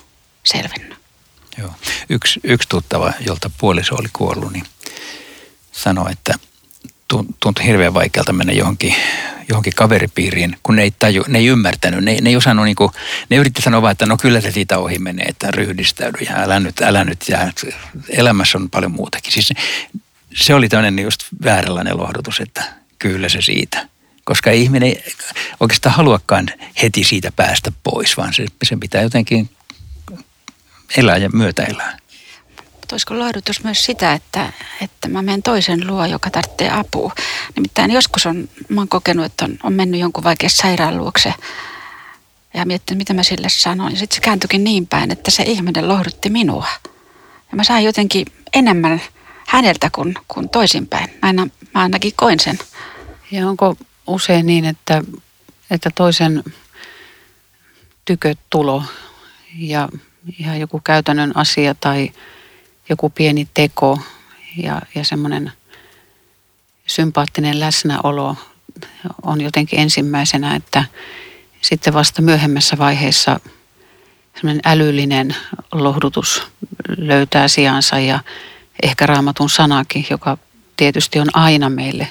selvinnyt. 0.45 0.99
Joo. 1.59 1.71
Yksi, 2.09 2.41
yksi 2.45 2.69
tuttava, 2.69 3.13
jolta 3.27 3.51
puoliso 3.59 3.95
oli 3.95 4.09
kuollut, 4.13 4.53
niin 4.53 4.65
sanoi, 5.73 6.13
että 6.13 6.35
tuntui 7.41 7.65
hirveän 7.65 7.95
vaikealta 7.95 8.33
mennä 8.33 8.53
johonkin, 8.53 8.95
johonkin 9.49 9.73
kaveripiiriin, 9.77 10.57
kun 10.63 10.77
ne 10.77 10.83
ei, 10.83 10.93
taju, 10.99 11.25
ne 11.29 11.39
ei 11.39 11.47
ymmärtänyt. 11.47 12.05
Ne, 12.05 12.17
ne 12.21 12.31
ei 12.31 12.37
osannut, 12.37 12.65
niin 12.65 12.77
kuin, 12.77 12.91
ne 13.29 13.37
yritti 13.37 13.63
sanoa 13.63 13.83
vaan, 13.83 13.93
että 13.93 14.07
no 14.07 14.17
kyllä 14.17 14.41
se 14.41 14.51
siitä 14.51 14.79
ohi 14.79 14.99
menee, 14.99 15.27
että 15.27 15.51
ryhdistäydy 15.51 16.19
ja 16.25 16.37
älä 16.37 16.61
nyt, 16.61 16.81
älä 16.81 17.05
nyt. 17.05 17.29
Ja 17.29 17.53
elämässä 18.09 18.59
on 18.59 18.71
paljon 18.71 18.93
muutakin. 18.93 19.33
Siis 19.33 19.53
se 20.35 20.55
oli 20.55 20.69
tämmöinen 20.69 21.05
just 21.05 21.23
vääränlainen 21.45 21.99
lohdutus, 21.99 22.41
että 22.41 22.65
kyllä 22.99 23.29
se 23.29 23.43
siitä. 23.43 23.89
Koska 24.25 24.51
ihminen 24.51 24.89
ei 24.89 25.05
oikeastaan 25.61 25.95
haluakaan 25.95 26.49
heti 26.83 27.05
siitä 27.05 27.33
päästä 27.37 27.73
pois, 27.83 28.17
vaan 28.17 28.35
se, 28.35 28.47
sen 28.63 28.81
pitää 28.81 29.03
jotenkin 29.03 29.51
elää 30.97 31.17
ja 31.17 31.31
myötä 31.33 31.63
elää. 31.63 31.97
Olisiko 32.93 33.19
lohdutus 33.19 33.65
myös 33.65 33.85
sitä, 33.85 34.13
että, 34.13 34.53
että 34.81 35.09
mä 35.09 35.23
menen 35.23 35.43
toisen 35.43 35.87
luo, 35.87 36.07
joka 36.07 36.31
tarvitsee 36.31 36.71
apua. 36.71 37.13
Nimittäin 37.57 37.91
joskus 37.91 38.27
on, 38.27 38.49
mä 38.69 38.81
oon 38.81 38.89
kokenut, 38.89 39.27
että 39.27 39.45
on, 39.45 39.59
on 39.63 39.73
mennyt 39.73 40.01
jonkun 40.01 40.25
vaikea 40.25 40.49
sairaan 40.49 40.99
luokse 40.99 41.35
ja 42.55 42.67
miettinyt, 42.67 42.99
mitä 42.99 43.15
mä 43.15 43.23
sille 43.23 43.49
sanon. 43.49 43.93
Ja 43.93 43.99
sitten 43.99 44.17
se 44.17 44.21
kääntyikin 44.21 44.65
niin 44.65 44.87
päin, 44.87 45.11
että 45.11 45.31
se 45.31 45.43
ihminen 45.43 45.89
lohdutti 45.89 46.31
minua. 46.31 46.67
Ja 47.51 47.57
mä 47.57 47.65
sain 47.65 47.85
jotenkin 47.85 48.27
enemmän 48.53 49.03
häneltä 49.47 49.91
kuin, 49.93 50.15
kuin 50.29 50.49
toisinpäin. 50.49 51.19
Aina, 51.23 51.49
mä 51.75 51.81
ainakin 51.83 52.13
koin 52.17 52.41
sen. 52.41 52.59
Ja 53.31 53.49
onko 53.49 53.77
usein 54.07 54.47
niin, 54.47 54.65
että, 54.65 55.03
että 55.71 55.91
toisen 55.95 56.45
tulo 58.51 58.85
ja 59.59 59.89
ihan 60.39 60.61
joku 60.61 60.81
käytännön 60.85 61.37
asia 61.37 61.75
tai 61.75 62.13
joku 62.89 63.11
pieni 63.11 63.49
teko 63.55 63.99
ja, 64.57 64.83
ja 64.95 65.05
semmoinen 65.05 65.53
sympaattinen 66.87 67.61
läsnäolo 67.61 68.37
on 69.23 69.41
jotenkin 69.41 69.79
ensimmäisenä, 69.79 70.55
että 70.55 70.85
sitten 71.61 71.95
vasta 71.95 72.23
myöhemmässä 72.23 72.79
vaiheessa 72.79 73.41
semmoinen 74.35 74.63
älyllinen 74.65 75.37
lohdutus 75.73 76.47
löytää 76.99 77.49
sijansa 77.49 77.99
ja 77.99 78.21
ehkä 78.83 79.07
raamatun 79.07 79.51
sanakin, 79.51 80.07
joka 80.11 80.39
tietysti 80.77 81.19
on 81.19 81.37
aina 81.37 81.71
meille 81.71 82.09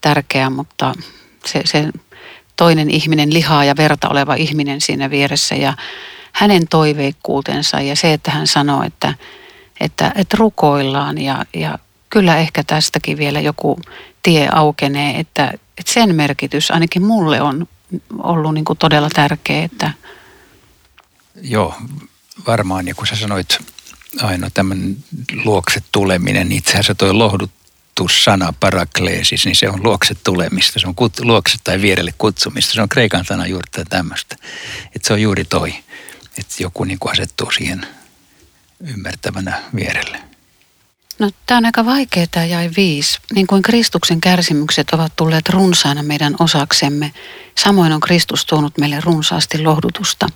tärkeä, 0.00 0.50
mutta 0.50 0.94
se, 1.46 1.62
se 1.64 1.88
toinen 2.56 2.90
ihminen, 2.90 3.32
lihaa 3.32 3.64
ja 3.64 3.76
verta 3.76 4.08
oleva 4.08 4.34
ihminen 4.34 4.80
siinä 4.80 5.10
vieressä 5.10 5.54
ja 5.54 5.74
hänen 6.32 6.68
toiveikkuutensa 6.68 7.80
ja 7.80 7.96
se, 7.96 8.12
että 8.12 8.30
hän 8.30 8.46
sanoo, 8.46 8.82
että, 8.82 9.14
että, 9.80 10.12
että 10.14 10.36
rukoillaan 10.36 11.18
ja, 11.18 11.44
ja 11.54 11.78
kyllä 12.10 12.36
ehkä 12.36 12.64
tästäkin 12.64 13.18
vielä 13.18 13.40
joku 13.40 13.80
tie 14.22 14.48
aukenee, 14.52 15.20
että, 15.20 15.52
että 15.78 15.92
sen 15.92 16.14
merkitys 16.14 16.70
ainakin 16.70 17.02
mulle 17.02 17.42
on 17.42 17.68
ollut 18.18 18.54
niin 18.54 18.64
kuin 18.64 18.78
todella 18.78 19.10
tärkeä. 19.10 19.64
Että... 19.64 19.90
Joo, 21.42 21.74
varmaan 22.46 22.88
ja 22.88 22.94
kun 22.94 23.06
sä 23.06 23.16
sanoit 23.16 23.58
aina 24.22 24.50
tämän 24.50 24.96
luokse 25.44 25.80
tuleminen, 25.92 26.48
niin 26.48 26.58
itse 26.58 26.70
asiassa 26.70 26.94
toi 26.94 27.12
lohdutussana 27.12 28.54
parakleesis, 28.60 29.44
niin 29.44 29.56
se 29.56 29.68
on 29.68 29.82
luokse 29.84 30.14
tulemista, 30.24 30.78
se 30.78 30.86
on 30.86 30.94
kut, 30.94 31.20
luokse 31.20 31.58
tai 31.64 31.82
vierelle 31.82 32.14
kutsumista, 32.18 32.72
se 32.72 32.82
on 32.82 32.88
kreikan 32.88 33.24
sana 33.24 33.46
juuri 33.46 33.84
tämmöistä. 33.88 34.36
Että 34.96 35.06
se 35.06 35.12
on 35.12 35.22
juuri 35.22 35.44
toi 35.44 35.74
että 36.40 36.62
joku 36.62 36.84
niin 36.84 36.98
kuin 36.98 37.12
asettuu 37.12 37.50
siihen 37.50 37.86
ymmärtävänä 38.80 39.62
vierelle. 39.74 40.20
No, 41.18 41.30
tämä 41.46 41.58
on 41.58 41.66
aika 41.66 41.84
vaikeaa 41.84 42.26
tämä 42.30 42.46
jäi 42.46 42.70
viisi. 42.76 43.18
Niin 43.34 43.46
kuin 43.46 43.62
Kristuksen 43.62 44.20
kärsimykset 44.20 44.90
ovat 44.90 45.12
tulleet 45.16 45.48
runsaana 45.48 46.02
meidän 46.02 46.36
osaksemme, 46.38 47.12
samoin 47.58 47.92
on 47.92 48.00
Kristus 48.00 48.46
tuonut 48.46 48.78
meille 48.78 49.00
runsaasti 49.00 49.62
lohdutusta. 49.62 50.26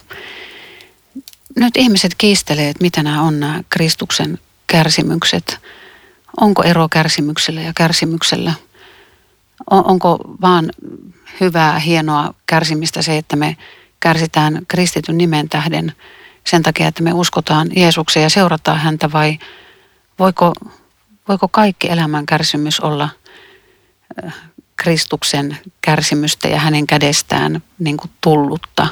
Nyt 1.57 1.77
ihmiset 1.77 2.15
kiistelee, 2.19 2.69
että 2.69 2.83
mitä 2.83 3.03
nämä 3.03 3.23
on 3.23 3.41
nämä 3.41 3.63
Kristuksen 3.71 4.39
kärsimykset. 4.67 5.59
Onko 6.41 6.63
ero 6.63 6.89
kärsimyksellä 6.89 7.61
ja 7.61 7.73
kärsimyksellä? 7.77 8.55
Onko 9.71 10.19
vaan 10.41 10.71
hyvää, 11.41 11.79
hienoa 11.79 12.35
kärsimistä 12.47 13.03
se, 13.03 13.19
että 13.19 13.37
me 13.37 13.57
kärsitään 14.05 14.61
kristityn 14.69 15.19
nimen 15.19 15.49
tähden 15.49 15.93
sen 16.47 16.63
takia, 16.63 16.89
että 16.89 17.03
me 17.03 17.13
uskotaan 17.13 17.69
Jeesukseen 17.77 18.23
ja 18.23 18.31
seurataan 18.31 18.79
häntä 18.79 19.13
vai 19.13 19.39
voiko, 20.19 20.53
voiko 21.29 21.49
kaikki 21.49 21.91
elämän 21.91 22.27
kärsimys 22.27 22.81
olla 22.81 23.09
Kristuksen 24.77 25.59
kärsimystä 25.81 26.49
ja 26.49 26.61
hänen 26.61 26.87
kädestään 26.87 27.63
niin 27.79 27.97
kuin 27.97 28.11
tullutta? 28.21 28.87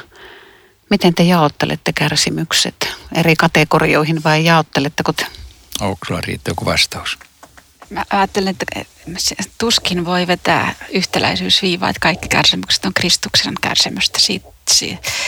Miten 0.89 1.13
te 1.13 1.23
jaottelette 1.23 1.93
kärsimykset 1.93 2.89
eri 3.15 3.35
kategorioihin 3.35 4.23
vai 4.23 4.45
jaotteletteko 4.45 5.13
te? 5.13 5.25
Onko 5.81 5.97
sulla 6.07 6.21
riittää 6.21 6.51
joku 6.51 6.65
vastaus? 6.65 7.17
Mä 7.89 8.05
ajattelen, 8.09 8.47
että 8.47 8.65
tuskin 9.57 10.05
voi 10.05 10.27
vetää 10.27 10.75
yhtäläisyysviivaa, 10.93 11.89
että 11.89 11.99
kaikki 11.99 12.27
kärsimykset 12.27 12.85
on 12.85 12.93
Kristuksen 12.93 13.53
kärsimystä. 13.61 14.19
Siitä, 14.19 14.52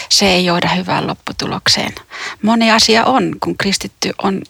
se 0.09 0.27
ei 0.27 0.45
johda 0.45 0.69
hyvään 0.69 1.07
lopputulokseen. 1.07 1.95
Moni 2.41 2.71
asia 2.71 3.05
on, 3.05 3.35
kun 3.39 3.57
kristitty 3.57 4.11
on 4.23 4.41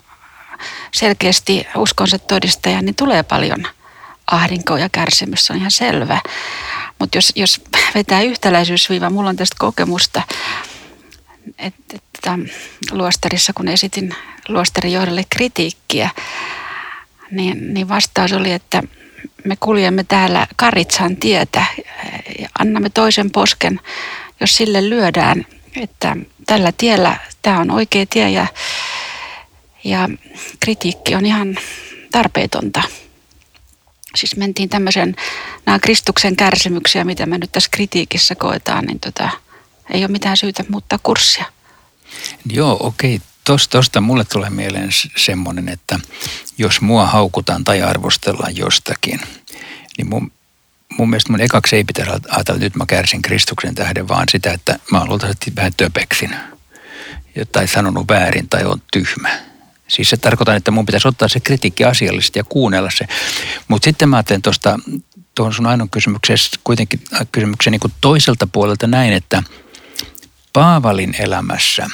selkeästi 0.94 1.68
uskonsa 1.76 2.20
todistaja, 2.20 2.82
niin 2.82 2.96
tulee 2.96 3.24
paljon 3.24 3.68
ahdinkoa 4.32 4.80
ja 4.80 4.90
kärsimys, 4.90 5.46
se 5.46 5.54
on 5.54 5.60
ihan 5.60 5.72
selvä. 5.72 6.22
Mutta 7.00 7.18
jos, 7.18 7.32
jos 7.36 7.62
vetää 7.96 8.22
yhtäläisyysviiva, 8.22 9.10
mulla 9.10 9.30
on 9.30 9.36
tästä 9.36 9.56
kokemusta, 9.60 10.22
että, 11.58 11.96
että 11.96 12.38
luostarissa, 12.92 13.54
kun 13.54 13.68
esitin 13.68 14.16
luostarin 14.48 14.94
johdolle 14.94 15.24
kritiikkiä, 15.30 16.10
niin, 17.32 17.74
niin 17.74 17.90
vastaus 17.90 18.34
oli, 18.34 18.52
että 18.52 18.84
me 19.44 19.56
kuljemme 19.60 20.04
täällä 20.04 20.48
Karitsan 20.56 21.18
tietä 21.18 21.66
ja 22.40 22.50
annamme 22.60 22.90
toisen 22.90 23.32
posken, 23.32 23.80
jos 24.40 24.56
sille 24.56 24.90
lyödään, 24.90 25.46
että 25.76 26.18
tällä 26.46 26.72
tiellä 26.72 27.20
tämä 27.42 27.60
on 27.60 27.72
oikea 27.72 28.06
tie 28.06 28.30
ja, 28.30 28.48
ja 29.84 30.10
kritiikki 30.60 31.16
on 31.16 31.26
ihan 31.26 31.58
tarpeetonta. 32.12 32.84
Siis 34.16 34.36
mentiin 34.38 34.70
tämmöisen, 34.70 35.16
nämä 35.66 35.80
Kristuksen 35.80 36.36
kärsimyksiä, 36.36 37.04
mitä 37.04 37.26
me 37.26 37.38
nyt 37.38 37.52
tässä 37.52 37.70
kritiikissä 37.74 38.36
koetaan, 38.36 38.86
niin 38.86 39.00
tota, 39.00 39.30
ei 39.90 40.02
ole 40.02 40.12
mitään 40.12 40.38
syytä 40.38 40.64
muuttaa 40.70 41.00
kurssia. 41.04 41.46
Joo, 42.52 42.78
okei. 42.80 43.22
Tuosta, 43.44 43.78
tosta 43.78 44.02
mulle 44.02 44.26
tulee 44.26 44.50
mieleen 44.50 44.90
semmoinen, 45.18 45.70
että 45.70 46.00
jos 46.58 46.82
mua 46.82 47.06
haukutaan 47.06 47.64
tai 47.64 47.82
arvostellaan 47.82 48.58
jostakin, 48.58 49.20
niin 49.98 50.10
mun, 50.10 50.32
mun 50.98 51.10
mielestä 51.10 51.32
mun 51.32 51.42
ekaksi 51.42 51.76
ei 51.76 51.84
pitäisi 51.84 52.12
ajatella, 52.12 52.40
että 52.40 52.54
nyt 52.54 52.76
mä 52.76 52.86
kärsin 52.86 53.22
Kristuksen 53.22 53.76
tähden, 53.76 54.08
vaan 54.08 54.26
sitä, 54.32 54.54
että 54.54 54.80
mä 54.92 55.06
luultavasti 55.06 55.54
vähän 55.56 55.72
töpeksin 55.78 56.36
tai 57.52 57.68
sanonut 57.68 58.08
väärin 58.10 58.50
tai 58.50 58.64
on 58.64 58.82
tyhmä. 58.94 59.40
Siis 59.88 60.10
se 60.10 60.18
tarkoittaa, 60.18 60.56
että 60.56 60.72
mun 60.72 60.86
pitäisi 60.86 61.08
ottaa 61.08 61.28
se 61.28 61.40
kritiikki 61.40 61.84
asiallisesti 61.84 62.40
ja 62.40 62.44
kuunnella 62.44 62.90
se. 62.92 63.08
Mutta 63.68 63.86
sitten 63.86 64.10
mä 64.10 64.16
ajattelen 64.16 64.42
tuosta 64.42 64.80
tuohon 65.36 65.54
sun 65.54 65.66
ainoa 65.66 65.88
kysymykseen 65.92 66.38
kuitenkin 66.64 67.00
kysymyksen 67.32 67.72
niin 67.72 67.80
kuin 67.80 67.94
toiselta 68.02 68.48
puolelta 68.48 68.88
näin, 68.88 69.14
että 69.14 69.44
Paavalin 70.54 71.16
elämässä 71.20 71.90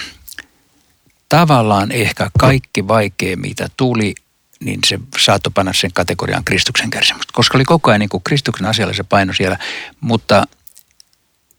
tavallaan 1.30 1.92
ehkä 1.92 2.32
kaikki 2.40 2.88
vaikea, 2.88 3.38
mitä 3.38 3.68
tuli, 3.78 4.16
niin 4.64 4.80
se 4.88 5.00
saattoi 5.20 5.52
panna 5.56 5.74
sen 5.74 5.94
kategorian 5.94 6.44
Kristuksen 6.44 6.90
kärsimystä, 6.90 7.34
koska 7.34 7.58
oli 7.58 7.66
koko 7.66 7.90
ajan 7.90 8.00
niin 8.00 8.10
kuin 8.10 8.24
Kristuksen 8.24 8.68
asialla 8.68 8.94
se 8.94 9.04
paino 9.04 9.34
siellä, 9.34 9.58
mutta 10.02 10.44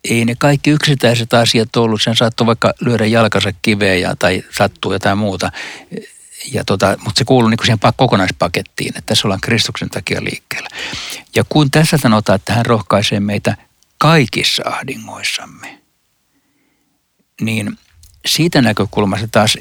ei 0.05 0.25
ne 0.25 0.35
kaikki 0.39 0.71
yksittäiset 0.71 1.35
asiat 1.35 1.77
ollut. 1.77 2.03
Sen 2.03 2.17
saattoi 2.17 2.47
vaikka 2.47 2.73
lyödä 2.81 3.07
jalkansa 3.07 3.53
kiveen 3.63 4.01
ja, 4.01 4.17
tai 4.17 4.45
sattuu 4.57 4.93
jotain 4.93 5.19
muuta. 5.19 5.53
Ja 6.53 6.65
tota, 6.65 6.97
mutta 7.05 7.19
se 7.19 7.25
kuuluu 7.25 7.51
niin 7.51 7.59
siihen 7.65 7.79
kokonaispakettiin, 7.97 8.89
että 8.89 9.03
tässä 9.07 9.29
ollaan 9.29 9.41
Kristuksen 9.41 9.91
takia 9.91 10.25
liikkeellä. 10.25 10.69
Ja 11.37 11.45
kun 11.49 11.71
tässä 11.71 11.97
sanotaan, 11.97 12.37
että 12.37 12.53
hän 12.53 12.67
rohkaisee 12.67 13.21
meitä 13.21 13.57
kaikissa 13.99 14.63
ahdingoissamme, 14.67 15.79
niin 17.41 17.79
siitä 18.27 18.63
näkökulmasta 18.63 19.29
taas 19.33 19.59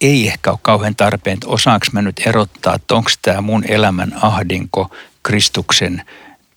ei 0.00 0.28
ehkä 0.28 0.50
ole 0.50 0.58
kauhean 0.62 0.96
tarpeen, 0.96 1.34
että 1.34 1.48
osaanko 1.48 1.86
mä 1.92 2.02
nyt 2.02 2.22
erottaa, 2.26 2.74
että 2.74 2.94
onko 2.94 3.10
tämä 3.22 3.40
mun 3.40 3.64
elämän 3.68 4.12
ahdinko 4.22 4.90
Kristuksen 5.22 6.02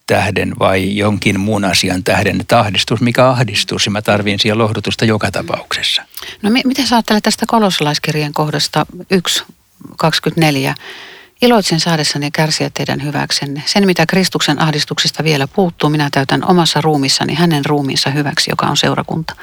tähden 0.08 0.54
vai 0.60 0.98
jonkin 0.98 1.40
muun 1.40 1.66
asian 1.66 2.04
tähden, 2.04 2.42
että 2.42 2.60
ahdistus, 2.60 3.02
mikä 3.02 3.30
ahdistus, 3.30 3.86
ja 3.86 3.92
mä 3.92 4.02
tarviin 4.02 4.40
siellä 4.40 4.64
lohdutusta 4.64 5.06
joka 5.06 5.32
tapauksessa. 5.32 6.04
No 6.42 6.50
miten 6.66 6.88
sä 6.88 6.96
ajattelet 6.96 7.24
tästä 7.24 7.46
kolossalaiskirjan 7.48 8.34
kohdasta 8.34 8.86
1.24? 9.14 10.74
Iloitsen 11.42 11.80
saadessani 11.80 12.32
kärsiä 12.32 12.70
teidän 12.70 13.04
hyväksenne. 13.04 13.64
Sen, 13.66 13.86
mitä 13.86 14.06
Kristuksen 14.06 14.62
ahdistuksesta 14.62 15.24
vielä 15.24 15.48
puuttuu, 15.48 15.90
minä 15.90 16.10
täytän 16.12 16.50
omassa 16.50 16.82
ruumissani 16.82 17.34
hänen 17.34 17.66
ruumiinsa 17.66 18.10
hyväksi, 18.10 18.52
joka 18.52 18.66
on 18.66 18.78
seurakunta. 18.78 19.36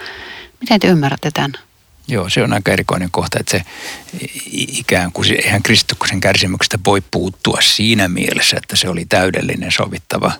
Miten 0.60 0.80
te 0.80 0.86
ymmärrätte 0.88 1.30
tämän? 1.30 1.52
Joo, 2.08 2.28
se 2.28 2.42
on 2.42 2.52
aika 2.52 2.72
erikoinen 2.72 3.10
kohta, 3.10 3.38
että 3.40 3.58
se 3.58 3.64
ikään 4.56 5.12
kuin, 5.12 5.32
eihän 5.44 5.62
Kristuksen 5.62 6.20
kärsimyksestä 6.20 6.78
voi 6.86 7.02
puuttua 7.10 7.58
siinä 7.60 8.08
mielessä, 8.08 8.56
että 8.56 8.76
se 8.76 8.88
oli 8.88 9.04
täydellinen 9.04 9.72
sovittava 9.72 10.32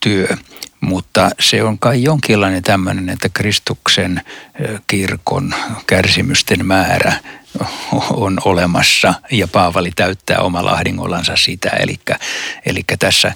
työ, 0.00 0.36
mutta 0.80 1.30
se 1.40 1.62
on 1.62 1.78
kai 1.78 2.02
jonkinlainen 2.02 2.62
tämmöinen, 2.62 3.08
että 3.08 3.28
Kristuksen 3.28 4.22
kirkon 4.86 5.54
kärsimysten 5.86 6.66
määrä 6.66 7.12
on 8.10 8.38
olemassa 8.44 9.14
ja 9.30 9.48
Paavali 9.48 9.90
täyttää 9.96 10.38
omalla 10.38 10.70
ahdingollansa 10.70 11.36
sitä. 11.36 11.68
Eli, 11.68 11.96
eli 12.66 12.84
tässä 12.98 13.34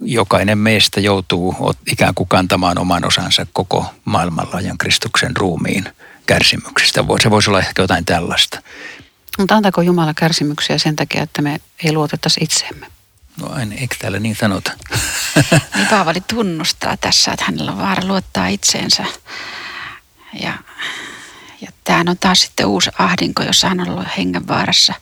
jokainen 0.00 0.58
meistä 0.58 1.00
joutuu 1.00 1.74
ikään 1.92 2.14
kuin 2.14 2.28
kantamaan 2.28 2.78
oman 2.78 3.04
osansa 3.06 3.46
koko 3.52 3.86
maailmanlaajan 4.04 4.78
Kristuksen 4.78 5.36
ruumiin 5.36 5.84
kärsimyksistä. 6.28 7.04
Se 7.22 7.30
voisi 7.30 7.50
olla 7.50 7.58
ehkä 7.58 7.82
jotain 7.82 8.04
tällaista. 8.04 8.62
Mutta 9.38 9.54
antaako 9.54 9.82
Jumala 9.82 10.14
kärsimyksiä 10.14 10.78
sen 10.78 10.96
takia, 10.96 11.22
että 11.22 11.42
me 11.42 11.60
ei 11.84 11.92
luotettaisi 11.92 12.40
itseemme? 12.44 12.86
No 13.40 13.56
en, 13.56 13.72
eikö 13.72 13.96
täällä 13.98 14.18
niin 14.18 14.36
sanota? 14.36 14.72
niin 15.74 15.86
Paavali 15.90 16.20
tunnustaa 16.20 16.96
tässä, 16.96 17.32
että 17.32 17.44
hänellä 17.44 17.72
on 17.72 17.78
vaara 17.78 18.06
luottaa 18.06 18.48
itseensä. 18.48 19.04
Ja, 20.42 20.52
ja 21.60 21.68
tämähän 21.84 22.08
on 22.08 22.18
taas 22.18 22.40
sitten 22.40 22.66
uusi 22.66 22.90
ahdinko, 22.98 23.42
jossa 23.42 23.68
hän 23.68 23.80
on 23.80 23.88
ollut 23.88 24.16
hengenvaarassa. 24.16 24.94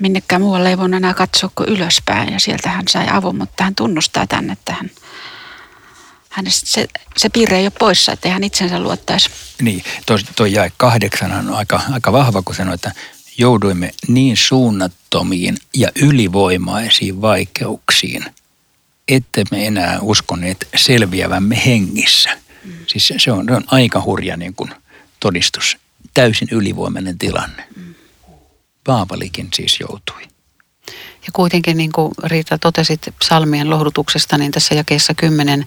Minnekään 0.00 0.42
muualle 0.42 0.68
ei 0.68 0.78
voinut 0.78 0.96
enää 0.96 1.14
katsoa 1.14 1.50
kuin 1.54 1.68
ylöspäin 1.68 2.32
ja 2.32 2.40
sieltä 2.40 2.70
hän 2.70 2.84
sai 2.88 3.06
avun, 3.10 3.36
mutta 3.36 3.64
hän 3.64 3.74
tunnustaa 3.74 4.26
tänne, 4.26 4.52
että 4.52 4.72
hän– 4.72 4.90
hänestä 6.34 6.66
se, 6.70 6.88
se 7.16 7.28
piirre 7.28 7.58
ei 7.58 7.64
ole 7.64 7.72
poissa, 7.78 8.12
että 8.12 8.28
hän 8.28 8.44
itsensä 8.44 8.80
luottaisi. 8.80 9.30
Niin, 9.62 9.84
tuo 10.36 10.46
jäi 10.46 10.70
kahdeksan 10.76 11.32
on 11.32 11.54
aika, 11.54 11.80
aika 11.92 12.12
vahva, 12.12 12.42
kun 12.42 12.54
sanoi, 12.54 12.74
että 12.74 12.92
jouduimme 13.38 13.90
niin 14.08 14.36
suunnattomiin 14.36 15.56
ja 15.74 15.88
ylivoimaisiin 16.02 17.20
vaikeuksiin, 17.20 18.24
että 19.08 19.42
me 19.50 19.66
enää 19.66 19.98
uskoneet 20.00 20.68
selviävämme 20.76 21.62
hengissä. 21.66 22.38
Mm. 22.64 22.72
Siis 22.86 23.12
se 23.16 23.32
on, 23.32 23.44
se 23.44 23.52
on 23.52 23.64
aika 23.66 24.02
hurja 24.02 24.36
niin 24.36 24.54
kuin 24.54 24.70
todistus, 25.20 25.76
täysin 26.14 26.48
ylivoimainen 26.50 27.18
tilanne. 27.18 27.64
Mm. 27.76 27.94
Paavalikin 28.84 29.48
siis 29.54 29.80
joutui. 29.80 30.33
Ja 31.26 31.32
kuitenkin 31.32 31.76
niin 31.76 31.92
kuin 31.92 32.12
Riita 32.24 32.58
totesit 32.58 33.14
psalmien 33.18 33.70
lohdutuksesta, 33.70 34.38
niin 34.38 34.52
tässä 34.52 34.74
jakeessa 34.74 35.14
10 35.14 35.66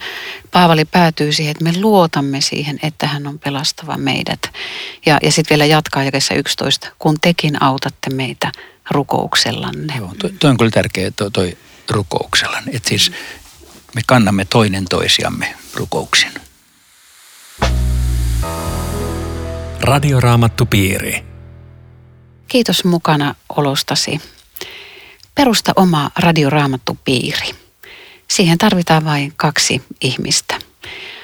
Paavali 0.52 0.86
päätyy 0.86 1.32
siihen, 1.32 1.52
että 1.52 1.64
me 1.64 1.74
luotamme 1.82 2.42
siihen, 2.42 2.80
että 2.84 3.08
hän 3.08 3.28
on 3.28 3.40
pelastava 3.40 3.98
meidät. 3.98 4.40
Ja, 5.06 5.18
ja 5.24 5.32
sitten 5.32 5.50
vielä 5.50 5.66
jatkaa 5.66 6.04
jakeessa 6.04 6.34
11, 6.34 6.88
kun 7.00 7.16
tekin 7.22 7.64
autatte 7.64 8.10
meitä 8.10 8.52
rukouksellanne. 8.92 9.94
Joo, 9.98 10.12
toi, 10.20 10.32
toi 10.40 10.50
on 10.50 10.58
kyllä 10.58 10.72
tärkeä 10.72 11.12
toi, 11.12 11.32
toi 11.32 11.58
rukouksellanne. 11.90 12.72
Että 12.76 12.90
siis 12.90 13.12
me 13.96 14.02
kannamme 14.08 14.46
toinen 14.46 14.86
toisiamme 14.86 15.56
rukouksin. 15.74 16.32
Radioraamattupiiri. 19.82 21.24
Kiitos 22.48 22.84
mukana 22.86 23.36
olostasi. 23.50 24.22
Perusta 25.38 25.72
oma 25.76 26.12
radioraamattupiiri. 26.16 27.52
Siihen 28.28 28.58
tarvitaan 28.58 29.06
vain 29.06 29.34
kaksi 29.36 29.82
ihmistä. 30.02 30.60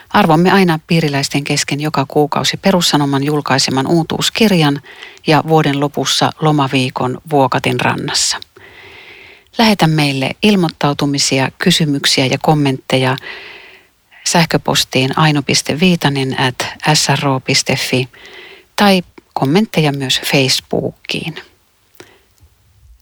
Arvomme 0.09 0.51
aina 0.51 0.79
piiriläisten 0.87 1.43
kesken 1.43 1.81
joka 1.81 2.05
kuukausi 2.07 2.57
perussanoman 2.57 3.23
julkaiseman 3.23 3.87
uutuuskirjan 3.87 4.81
ja 5.27 5.43
vuoden 5.47 5.79
lopussa 5.79 6.31
lomaviikon 6.41 7.21
Vuokatin 7.29 7.81
rannassa. 7.81 8.37
Lähetä 9.57 9.87
meille 9.87 10.31
ilmoittautumisia, 10.43 11.51
kysymyksiä 11.57 12.25
ja 12.25 12.37
kommentteja 12.41 13.17
sähköpostiin 14.27 15.19
aino.viitanen 15.19 16.39
at 16.39 16.67
sro.fi 16.93 18.09
tai 18.75 19.03
kommentteja 19.33 19.91
myös 19.91 20.21
Facebookiin. 20.21 21.35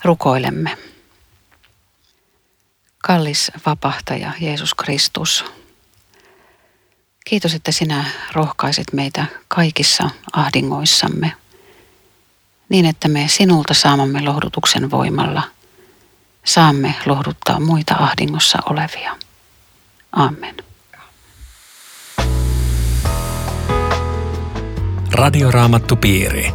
Rukoilemme. 0.03 0.90
Kallis 3.03 3.51
vapahtaja 3.65 4.31
Jeesus 4.39 4.73
Kristus, 4.73 5.45
kiitos, 7.25 7.53
että 7.53 7.71
sinä 7.71 8.05
rohkaiset 8.31 8.93
meitä 8.93 9.25
kaikissa 9.47 10.09
ahdingoissamme, 10.33 11.33
niin 12.69 12.85
että 12.85 13.07
me 13.07 13.27
sinulta 13.27 13.73
saamamme 13.73 14.21
lohdutuksen 14.21 14.91
voimalla 14.91 15.43
saamme 16.43 16.95
lohduttaa 17.05 17.59
muita 17.59 17.95
ahdingossa 17.99 18.59
olevia. 18.69 19.17
Amen. 20.11 20.55
Radioraamattupiiri. 25.11 26.51